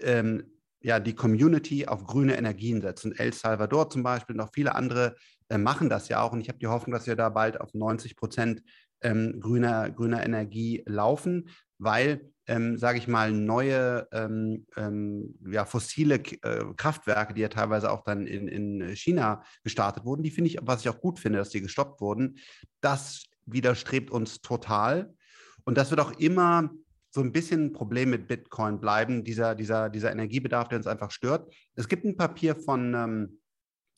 ähm, 0.00 0.44
ja, 0.80 1.00
die 1.00 1.14
Community 1.14 1.86
auf 1.86 2.04
grüne 2.04 2.36
Energien 2.36 2.80
setzt. 2.80 3.04
Und 3.04 3.18
El 3.18 3.32
Salvador 3.32 3.90
zum 3.90 4.02
Beispiel 4.02 4.36
und 4.36 4.40
auch 4.40 4.52
viele 4.52 4.74
andere 4.74 5.16
äh, 5.48 5.58
machen 5.58 5.88
das 5.88 6.08
ja 6.08 6.20
auch. 6.20 6.32
Und 6.32 6.40
ich 6.40 6.48
habe 6.48 6.58
die 6.58 6.66
Hoffnung, 6.66 6.92
dass 6.92 7.06
wir 7.06 7.16
da 7.16 7.28
bald 7.28 7.60
auf 7.60 7.74
90 7.74 8.16
Prozent 8.16 8.62
ähm, 9.02 9.40
grüner, 9.40 9.90
grüner 9.90 10.24
Energie 10.24 10.82
laufen, 10.86 11.48
weil 11.78 12.30
ähm, 12.48 12.78
sage 12.78 12.98
ich 12.98 13.06
mal, 13.06 13.30
neue 13.30 14.08
ähm, 14.10 14.66
ähm, 14.76 15.38
ja, 15.46 15.66
fossile 15.66 16.14
äh, 16.14 16.64
Kraftwerke, 16.76 17.34
die 17.34 17.42
ja 17.42 17.48
teilweise 17.48 17.92
auch 17.92 18.02
dann 18.04 18.26
in, 18.26 18.48
in 18.48 18.96
China 18.96 19.44
gestartet 19.62 20.04
wurden, 20.04 20.22
die 20.22 20.30
finde 20.30 20.50
ich, 20.50 20.58
was 20.62 20.80
ich 20.80 20.88
auch 20.88 21.00
gut 21.00 21.20
finde, 21.20 21.38
dass 21.38 21.50
die 21.50 21.60
gestoppt 21.60 22.00
wurden, 22.00 22.38
das 22.80 23.24
widerstrebt 23.44 24.10
uns 24.10 24.40
total. 24.40 25.14
Und 25.64 25.76
das 25.76 25.90
wird 25.90 26.00
auch 26.00 26.12
immer 26.18 26.70
so 27.10 27.20
ein 27.20 27.32
bisschen 27.32 27.66
ein 27.66 27.72
Problem 27.72 28.10
mit 28.10 28.28
Bitcoin 28.28 28.80
bleiben, 28.80 29.24
dieser, 29.24 29.54
dieser, 29.54 29.90
dieser 29.90 30.10
Energiebedarf, 30.10 30.68
der 30.68 30.78
uns 30.78 30.86
einfach 30.86 31.10
stört. 31.10 31.52
Es 31.74 31.86
gibt 31.86 32.04
ein 32.04 32.16
Papier 32.16 32.56
von 32.56 32.94
ähm, 32.94 33.40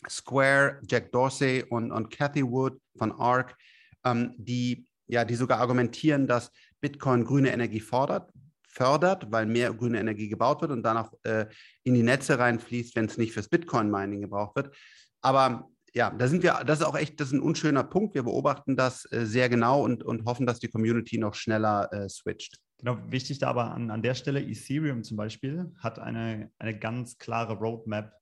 Square, 0.08 0.80
Jack 0.88 1.12
Dorsey 1.12 1.64
und, 1.68 1.92
und 1.92 2.10
Cathy 2.10 2.42
Wood 2.42 2.80
von 2.96 3.12
ARC, 3.12 3.56
ähm, 4.04 4.34
die 4.38 4.86
ja, 5.10 5.24
die 5.24 5.34
sogar 5.34 5.58
argumentieren, 5.58 6.26
dass 6.26 6.50
Bitcoin 6.80 7.24
grüne 7.24 7.52
Energie 7.52 7.80
fordert, 7.80 8.32
fördert, 8.68 9.30
weil 9.30 9.46
mehr 9.46 9.72
grüne 9.74 9.98
Energie 9.98 10.28
gebaut 10.28 10.62
wird 10.62 10.70
und 10.70 10.82
dann 10.82 10.96
auch 10.96 11.12
äh, 11.24 11.46
in 11.82 11.94
die 11.94 12.02
Netze 12.02 12.38
reinfließt, 12.38 12.94
wenn 12.96 13.06
es 13.06 13.18
nicht 13.18 13.32
fürs 13.32 13.48
Bitcoin-Mining 13.48 14.20
gebraucht 14.20 14.56
wird. 14.56 14.74
Aber 15.20 15.68
ja, 15.92 16.10
da 16.10 16.28
sind 16.28 16.42
wir, 16.42 16.62
das 16.64 16.80
ist 16.80 16.86
auch 16.86 16.96
echt, 16.96 17.20
das 17.20 17.28
ist 17.28 17.34
ein 17.34 17.40
unschöner 17.40 17.82
Punkt. 17.82 18.14
Wir 18.14 18.22
beobachten 18.22 18.76
das 18.76 19.10
äh, 19.12 19.26
sehr 19.26 19.48
genau 19.48 19.82
und, 19.82 20.04
und 20.04 20.24
hoffen, 20.24 20.46
dass 20.46 20.60
die 20.60 20.68
Community 20.68 21.18
noch 21.18 21.34
schneller 21.34 21.92
äh, 21.92 22.08
switcht. 22.08 22.58
Genau, 22.78 22.98
wichtig 23.08 23.40
da 23.40 23.48
aber 23.48 23.72
an, 23.72 23.90
an 23.90 24.02
der 24.02 24.14
Stelle, 24.14 24.40
Ethereum 24.40 25.02
zum 25.02 25.16
Beispiel 25.16 25.70
hat 25.78 25.98
eine, 25.98 26.50
eine 26.58 26.78
ganz 26.78 27.18
klare 27.18 27.54
Roadmap, 27.54 28.12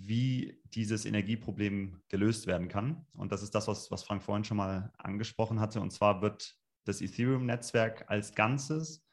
wie 0.00 0.60
dieses 0.74 1.04
Energieproblem 1.04 2.00
gelöst 2.08 2.46
werden 2.46 2.68
kann. 2.68 3.06
Und 3.12 3.32
das 3.32 3.42
ist 3.42 3.54
das, 3.54 3.68
was, 3.68 3.90
was 3.90 4.02
Frank 4.02 4.22
vorhin 4.22 4.44
schon 4.44 4.56
mal 4.56 4.92
angesprochen 4.98 5.60
hatte. 5.60 5.80
Und 5.80 5.92
zwar 5.92 6.22
wird 6.22 6.56
das 6.84 7.00
Ethereum-Netzwerk 7.00 8.04
als 8.08 8.34
Ganzes 8.34 9.04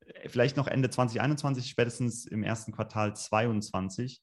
äh, 0.00 0.28
vielleicht 0.28 0.56
noch 0.56 0.66
Ende 0.66 0.90
2021, 0.90 1.68
spätestens 1.68 2.26
im 2.26 2.42
ersten 2.42 2.72
Quartal 2.72 3.14
2022 3.14 4.22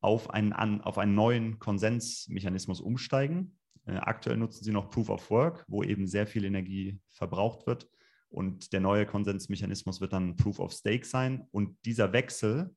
auf 0.00 0.30
einen, 0.30 0.52
auf 0.52 0.98
einen 0.98 1.14
neuen 1.14 1.58
Konsensmechanismus 1.58 2.80
umsteigen. 2.80 3.58
Äh, 3.86 3.96
aktuell 3.96 4.36
nutzen 4.36 4.64
sie 4.64 4.72
noch 4.72 4.90
Proof 4.90 5.10
of 5.10 5.30
Work, 5.30 5.64
wo 5.68 5.82
eben 5.82 6.06
sehr 6.06 6.26
viel 6.26 6.44
Energie 6.44 7.00
verbraucht 7.10 7.66
wird. 7.66 7.88
Und 8.28 8.72
der 8.72 8.80
neue 8.80 9.06
Konsensmechanismus 9.06 10.00
wird 10.00 10.12
dann 10.12 10.36
Proof 10.36 10.58
of 10.58 10.72
Stake 10.72 11.06
sein. 11.06 11.46
Und 11.52 11.76
dieser 11.84 12.12
Wechsel 12.12 12.74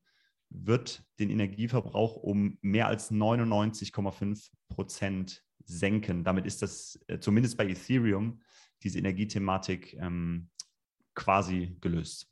wird 0.50 1.04
den 1.18 1.30
Energieverbrauch 1.30 2.16
um 2.16 2.58
mehr 2.62 2.86
als 2.86 3.10
99,5 3.10 4.50
Prozent 4.68 5.44
senken. 5.64 6.24
Damit 6.24 6.46
ist 6.46 6.62
das 6.62 6.98
äh, 7.06 7.18
zumindest 7.18 7.56
bei 7.56 7.66
Ethereum 7.66 8.42
diese 8.82 8.98
Energiethematik 8.98 9.94
ähm, 9.94 10.50
quasi 11.14 11.76
gelöst. 11.80 12.28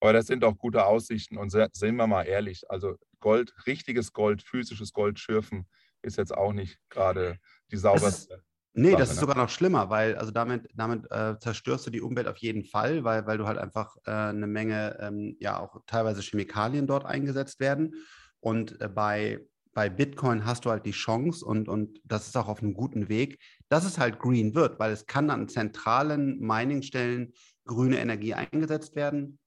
Aber 0.00 0.12
das 0.12 0.26
sind 0.26 0.44
auch 0.44 0.56
gute 0.56 0.86
Aussichten 0.86 1.36
und 1.36 1.50
sehen 1.50 1.96
wir 1.96 2.06
mal 2.06 2.22
ehrlich, 2.24 2.70
also 2.70 2.96
Gold, 3.20 3.54
richtiges 3.66 4.12
Gold, 4.12 4.42
physisches 4.42 4.92
Gold 4.92 5.18
schürfen 5.18 5.66
ist 6.02 6.16
jetzt 6.16 6.34
auch 6.34 6.52
nicht 6.52 6.78
gerade 6.88 7.38
die 7.70 7.76
sauberste. 7.76 8.42
Nee, 8.78 8.94
das 8.94 9.10
ist 9.10 9.20
sogar 9.20 9.36
noch 9.36 9.48
schlimmer, 9.48 9.88
weil 9.88 10.16
also 10.16 10.30
damit, 10.30 10.68
damit 10.74 11.10
äh, 11.10 11.38
zerstörst 11.38 11.86
du 11.86 11.90
die 11.90 12.02
Umwelt 12.02 12.28
auf 12.28 12.36
jeden 12.36 12.62
Fall, 12.62 13.04
weil, 13.04 13.26
weil 13.26 13.38
du 13.38 13.46
halt 13.46 13.56
einfach 13.56 13.96
äh, 14.04 14.10
eine 14.10 14.46
Menge, 14.46 14.98
ähm, 15.00 15.34
ja 15.40 15.58
auch 15.58 15.80
teilweise 15.86 16.20
Chemikalien 16.20 16.86
dort 16.86 17.06
eingesetzt 17.06 17.58
werden. 17.58 17.94
Und 18.38 18.78
äh, 18.82 18.88
bei, 18.88 19.40
bei 19.72 19.88
Bitcoin 19.88 20.44
hast 20.44 20.66
du 20.66 20.70
halt 20.70 20.84
die 20.84 20.90
Chance 20.90 21.42
und, 21.42 21.70
und 21.70 22.00
das 22.04 22.26
ist 22.26 22.36
auch 22.36 22.48
auf 22.48 22.62
einem 22.62 22.74
guten 22.74 23.08
Weg, 23.08 23.38
dass 23.70 23.86
es 23.86 23.98
halt 23.98 24.18
green 24.18 24.54
wird, 24.54 24.78
weil 24.78 24.92
es 24.92 25.06
kann 25.06 25.30
an 25.30 25.48
zentralen 25.48 26.38
Mining-Stellen 26.38 27.32
grüne 27.64 27.98
Energie 27.98 28.34
eingesetzt 28.34 28.94
werden. 28.94 29.38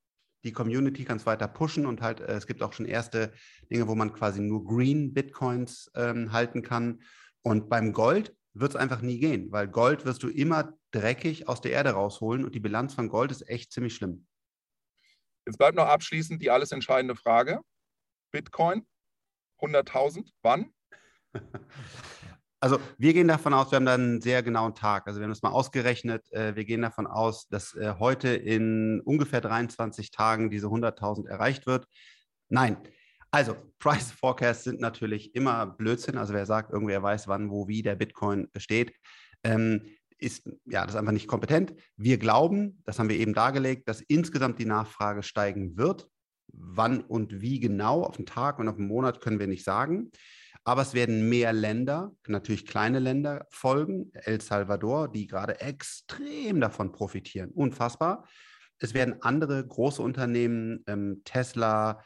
Die 0.44 0.54
Community 0.54 1.06
kann 1.06 1.18
es 1.18 1.28
weiter 1.28 1.48
pushen 1.48 1.86
und 1.86 2.02
halt, 2.02 2.20
äh, 2.20 2.34
es 2.34 2.48
gibt 2.48 2.64
auch 2.64 2.74
schon 2.74 2.88
erste 2.88 3.32
Dinge, 3.72 3.88
wo 3.88 3.94
man 3.94 4.12
quasi 4.12 4.42
nur 4.42 4.66
Green 4.66 5.14
Bitcoins 5.14 5.92
ähm, 5.94 6.32
halten 6.32 6.64
kann. 6.64 7.04
Und 7.44 7.70
beim 7.70 7.94
Gold 7.94 8.36
wird 8.60 8.72
es 8.72 8.76
einfach 8.76 9.02
nie 9.02 9.20
gehen, 9.20 9.52
weil 9.52 9.68
Gold 9.68 10.06
wirst 10.06 10.24
du 10.24 10.30
immer 10.30 10.74
dreckig 10.92 11.48
aus 11.48 11.62
der 11.62 11.72
Erde 11.72 11.92
rausholen 11.92 12.46
und 12.46 12.56
die 12.56 12.60
Bilanz 12.60 12.94
von 12.94 13.10
Gold 13.10 13.32
ist 13.32 13.48
echt 13.48 13.72
ziemlich 13.72 13.96
schlimm. 13.96 14.28
Jetzt 15.46 15.58
bleibt 15.58 15.76
noch 15.76 15.88
abschließend 15.88 16.42
die 16.42 16.50
alles 16.50 16.72
entscheidende 16.72 17.16
Frage. 17.16 17.62
Bitcoin, 18.32 18.86
100.000, 19.60 20.30
wann? 20.42 20.74
Also 22.62 22.78
wir 22.98 23.14
gehen 23.14 23.30
davon 23.30 23.54
aus, 23.54 23.72
wir 23.72 23.78
haben 23.78 23.86
da 23.86 23.94
einen 23.94 24.20
sehr 24.20 24.44
genauen 24.44 24.76
Tag. 24.76 25.08
Also 25.08 25.20
wir 25.20 25.24
haben 25.24 25.32
das 25.32 25.44
mal 25.44 25.52
ausgerechnet. 25.52 26.30
Äh, 26.34 26.58
wir 26.58 26.66
gehen 26.66 26.82
davon 26.82 27.08
aus, 27.08 27.48
dass 27.48 27.74
äh, 27.76 27.94
heute 28.00 28.30
in 28.30 29.00
ungefähr 29.00 29.40
23 29.40 30.12
Tagen 30.12 30.50
diese 30.50 30.68
100.000 30.68 31.30
erreicht 31.30 31.68
wird. 31.68 31.88
Nein, 32.50 32.76
also, 33.32 33.56
Price 33.78 34.12
Forecasts 34.12 34.64
sind 34.64 34.80
natürlich 34.80 35.36
immer 35.36 35.66
Blödsinn. 35.66 36.18
Also, 36.18 36.34
wer 36.34 36.46
sagt, 36.46 36.72
irgendwer 36.72 37.04
weiß, 37.04 37.28
wann, 37.28 37.50
wo, 37.50 37.68
wie 37.68 37.82
der 37.82 37.96
Bitcoin 37.96 38.48
steht, 38.58 38.94
ähm, 39.44 39.82
ist 40.20 40.46
ja 40.66 40.86
das 40.86 40.96
ist 40.96 41.00
einfach 41.00 41.14
nicht 41.14 41.28
kompetent. 41.28 41.74
Wir 41.96 42.18
glauben, 42.18 42.82
das 42.86 43.00
haben 43.00 43.10
wir 43.10 43.18
eben 43.18 43.34
dargelegt, 43.34 43.88
dass 43.88 44.02
insgesamt 44.02 44.60
die 44.60 44.66
Nachfrage 44.66 45.24
steigen 45.24 45.78
wird. 45.78 46.08
Wann 46.52 47.02
und 47.02 47.42
wie 47.42 47.60
genau 47.60 48.04
auf 48.04 48.18
den 48.18 48.26
Tag 48.26 48.60
und 48.60 48.68
auf 48.68 48.76
den 48.76 48.88
Monat 48.88 49.22
können 49.22 49.40
wir 49.40 49.48
nicht 49.48 49.64
sagen. 49.64 50.12
Aber 50.64 50.82
es 50.82 50.94
werden 50.94 51.30
mehr 51.30 51.54
Länder, 51.54 52.12
natürlich 52.28 52.66
kleine 52.66 53.00
Länder 53.00 53.48
folgen. 53.50 54.12
El 54.14 54.42
Salvador, 54.42 55.12
die 55.12 55.28
gerade 55.28 55.62
extrem 55.62 56.60
davon 56.60 56.92
profitieren. 56.92 57.52
Unfassbar. 57.52 58.28
Es 58.80 58.94
werden 58.94 59.22
andere 59.22 59.66
große 59.66 60.02
Unternehmen, 60.02 60.84
ähm, 60.88 61.22
Tesla, 61.24 62.04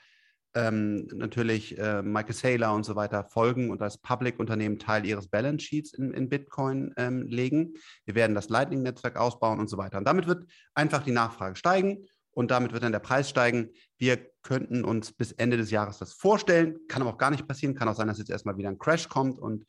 ähm, 0.56 1.08
natürlich 1.14 1.78
äh, 1.78 2.02
Michael 2.02 2.34
Saylor 2.34 2.74
und 2.74 2.84
so 2.84 2.96
weiter 2.96 3.24
folgen 3.24 3.72
und 3.72 3.82
als 3.82 3.98
Public-Unternehmen 3.98 4.80
Teil 4.80 5.06
ihres 5.06 5.28
Balance 5.28 5.66
Sheets 5.66 5.94
in, 5.94 6.14
in 6.14 6.30
Bitcoin 6.30 6.94
ähm, 6.98 7.28
legen. 7.28 7.74
Wir 8.06 8.16
werden 8.16 8.36
das 8.36 8.50
Lightning-Netzwerk 8.50 9.18
ausbauen 9.18 9.60
und 9.60 9.70
so 9.70 9.78
weiter. 9.78 9.98
Und 9.98 10.06
damit 10.06 10.28
wird 10.28 10.46
einfach 10.76 11.04
die 11.04 11.12
Nachfrage 11.12 11.56
steigen 11.56 12.06
und 12.32 12.52
damit 12.52 12.74
wird 12.74 12.84
dann 12.84 12.92
der 12.92 13.00
Preis 13.00 13.30
steigen. 13.30 13.70
Wir 13.98 14.18
könnten 14.42 14.84
uns 14.84 15.12
bis 15.12 15.32
Ende 15.32 15.58
des 15.58 15.72
Jahres 15.72 15.98
das 15.98 16.14
vorstellen. 16.14 16.78
Kann 16.88 17.02
aber 17.02 17.12
auch 17.12 17.18
gar 17.18 17.32
nicht 17.32 17.48
passieren. 17.48 17.76
Kann 17.76 17.88
auch 17.88 17.96
sein, 17.96 18.08
dass 18.08 18.20
jetzt 18.20 18.30
erstmal 18.30 18.58
wieder 18.58 18.70
ein 18.70 18.80
Crash 18.80 19.10
kommt 19.10 19.40
und 19.40 19.66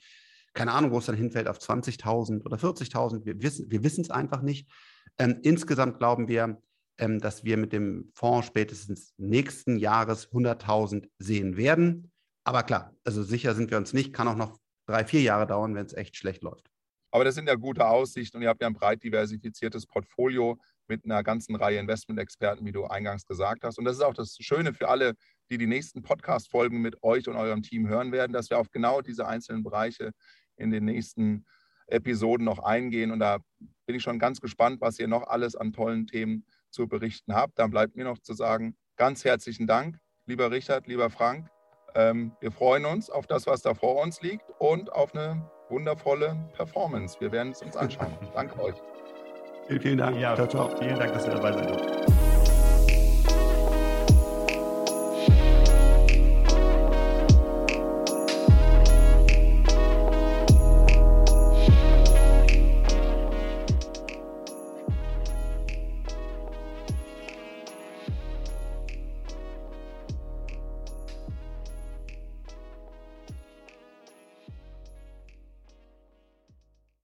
keine 0.54 0.72
Ahnung, 0.72 0.92
wo 0.92 0.98
es 0.98 1.06
dann 1.06 1.16
hinfällt, 1.16 1.48
auf 1.48 1.58
20.000 1.58 2.44
oder 2.44 2.56
40.000. 2.56 3.24
Wir 3.24 3.42
wissen 3.42 3.70
wir 3.70 3.84
es 3.84 4.10
einfach 4.10 4.40
nicht. 4.40 4.70
Ähm, 5.18 5.40
insgesamt 5.42 5.98
glauben 5.98 6.28
wir, 6.28 6.60
ähm, 6.98 7.20
dass 7.20 7.44
wir 7.44 7.56
mit 7.56 7.72
dem 7.72 8.10
Fonds 8.14 8.46
spätestens 8.46 9.12
nächsten 9.16 9.78
Jahres 9.78 10.30
100.000 10.30 11.08
sehen 11.18 11.56
werden. 11.56 12.12
Aber 12.44 12.62
klar, 12.62 12.94
also 13.04 13.22
sicher 13.22 13.54
sind 13.54 13.70
wir 13.70 13.78
uns 13.78 13.92
nicht, 13.92 14.12
kann 14.12 14.28
auch 14.28 14.36
noch 14.36 14.58
drei, 14.86 15.04
vier 15.04 15.22
Jahre 15.22 15.46
dauern, 15.46 15.74
wenn 15.74 15.86
es 15.86 15.94
echt 15.94 16.16
schlecht 16.16 16.42
läuft. 16.42 16.68
Aber 17.10 17.24
das 17.24 17.36
sind 17.36 17.46
ja 17.46 17.54
gute 17.54 17.86
Aussichten 17.86 18.38
und 18.38 18.42
ihr 18.42 18.48
habt 18.48 18.60
ja 18.60 18.66
ein 18.66 18.74
breit 18.74 19.02
diversifiziertes 19.04 19.86
Portfolio 19.86 20.58
mit 20.88 21.04
einer 21.04 21.22
ganzen 21.22 21.54
Reihe 21.54 21.78
Investmentexperten, 21.78 22.66
wie 22.66 22.72
du 22.72 22.86
eingangs 22.86 23.24
gesagt 23.24 23.62
hast. 23.62 23.78
Und 23.78 23.84
das 23.84 23.96
ist 23.96 24.02
auch 24.02 24.14
das 24.14 24.36
Schöne 24.40 24.74
für 24.74 24.88
alle, 24.88 25.14
die 25.48 25.56
die 25.56 25.68
nächsten 25.68 26.02
Podcast-Folgen 26.02 26.82
mit 26.82 27.02
euch 27.04 27.28
und 27.28 27.36
eurem 27.36 27.62
Team 27.62 27.88
hören 27.88 28.10
werden, 28.10 28.32
dass 28.32 28.50
wir 28.50 28.58
auf 28.58 28.70
genau 28.72 29.00
diese 29.00 29.28
einzelnen 29.28 29.62
Bereiche 29.62 30.10
in 30.56 30.72
den 30.72 30.86
nächsten 30.86 31.46
Episoden 31.86 32.44
noch 32.44 32.58
eingehen. 32.58 33.12
Und 33.12 33.20
da 33.20 33.38
bin 33.86 33.94
ich 33.94 34.02
schon 34.02 34.18
ganz 34.18 34.40
gespannt, 34.40 34.80
was 34.80 34.98
ihr 34.98 35.06
noch 35.06 35.26
alles 35.28 35.54
an 35.54 35.72
tollen 35.72 36.08
Themen 36.08 36.44
zu 36.74 36.88
berichten 36.88 37.34
habt. 37.34 37.58
Dann 37.58 37.70
bleibt 37.70 37.96
mir 37.96 38.04
noch 38.04 38.18
zu 38.18 38.34
sagen, 38.34 38.76
ganz 38.96 39.24
herzlichen 39.24 39.66
Dank, 39.66 39.98
lieber 40.26 40.50
Richard, 40.50 40.86
lieber 40.86 41.08
Frank. 41.08 41.48
Ähm, 41.94 42.32
wir 42.40 42.50
freuen 42.50 42.84
uns 42.84 43.08
auf 43.08 43.26
das, 43.26 43.46
was 43.46 43.62
da 43.62 43.72
vor 43.72 44.02
uns 44.02 44.20
liegt 44.20 44.44
und 44.58 44.92
auf 44.92 45.14
eine 45.14 45.48
wundervolle 45.70 46.50
Performance. 46.54 47.18
Wir 47.20 47.32
werden 47.32 47.52
es 47.52 47.62
uns 47.62 47.76
anschauen. 47.76 48.12
Danke 48.34 48.60
euch. 48.60 48.76
Vielen, 49.68 49.80
vielen 49.80 49.98
Dank. 49.98 50.18
Ja, 50.18 50.34
ciao, 50.34 50.46
ciao. 50.46 50.76
Vielen 50.76 50.98
Dank, 50.98 51.14
dass 51.14 51.26
ihr 51.26 51.34
dabei 51.34 51.52
seid. 51.52 51.93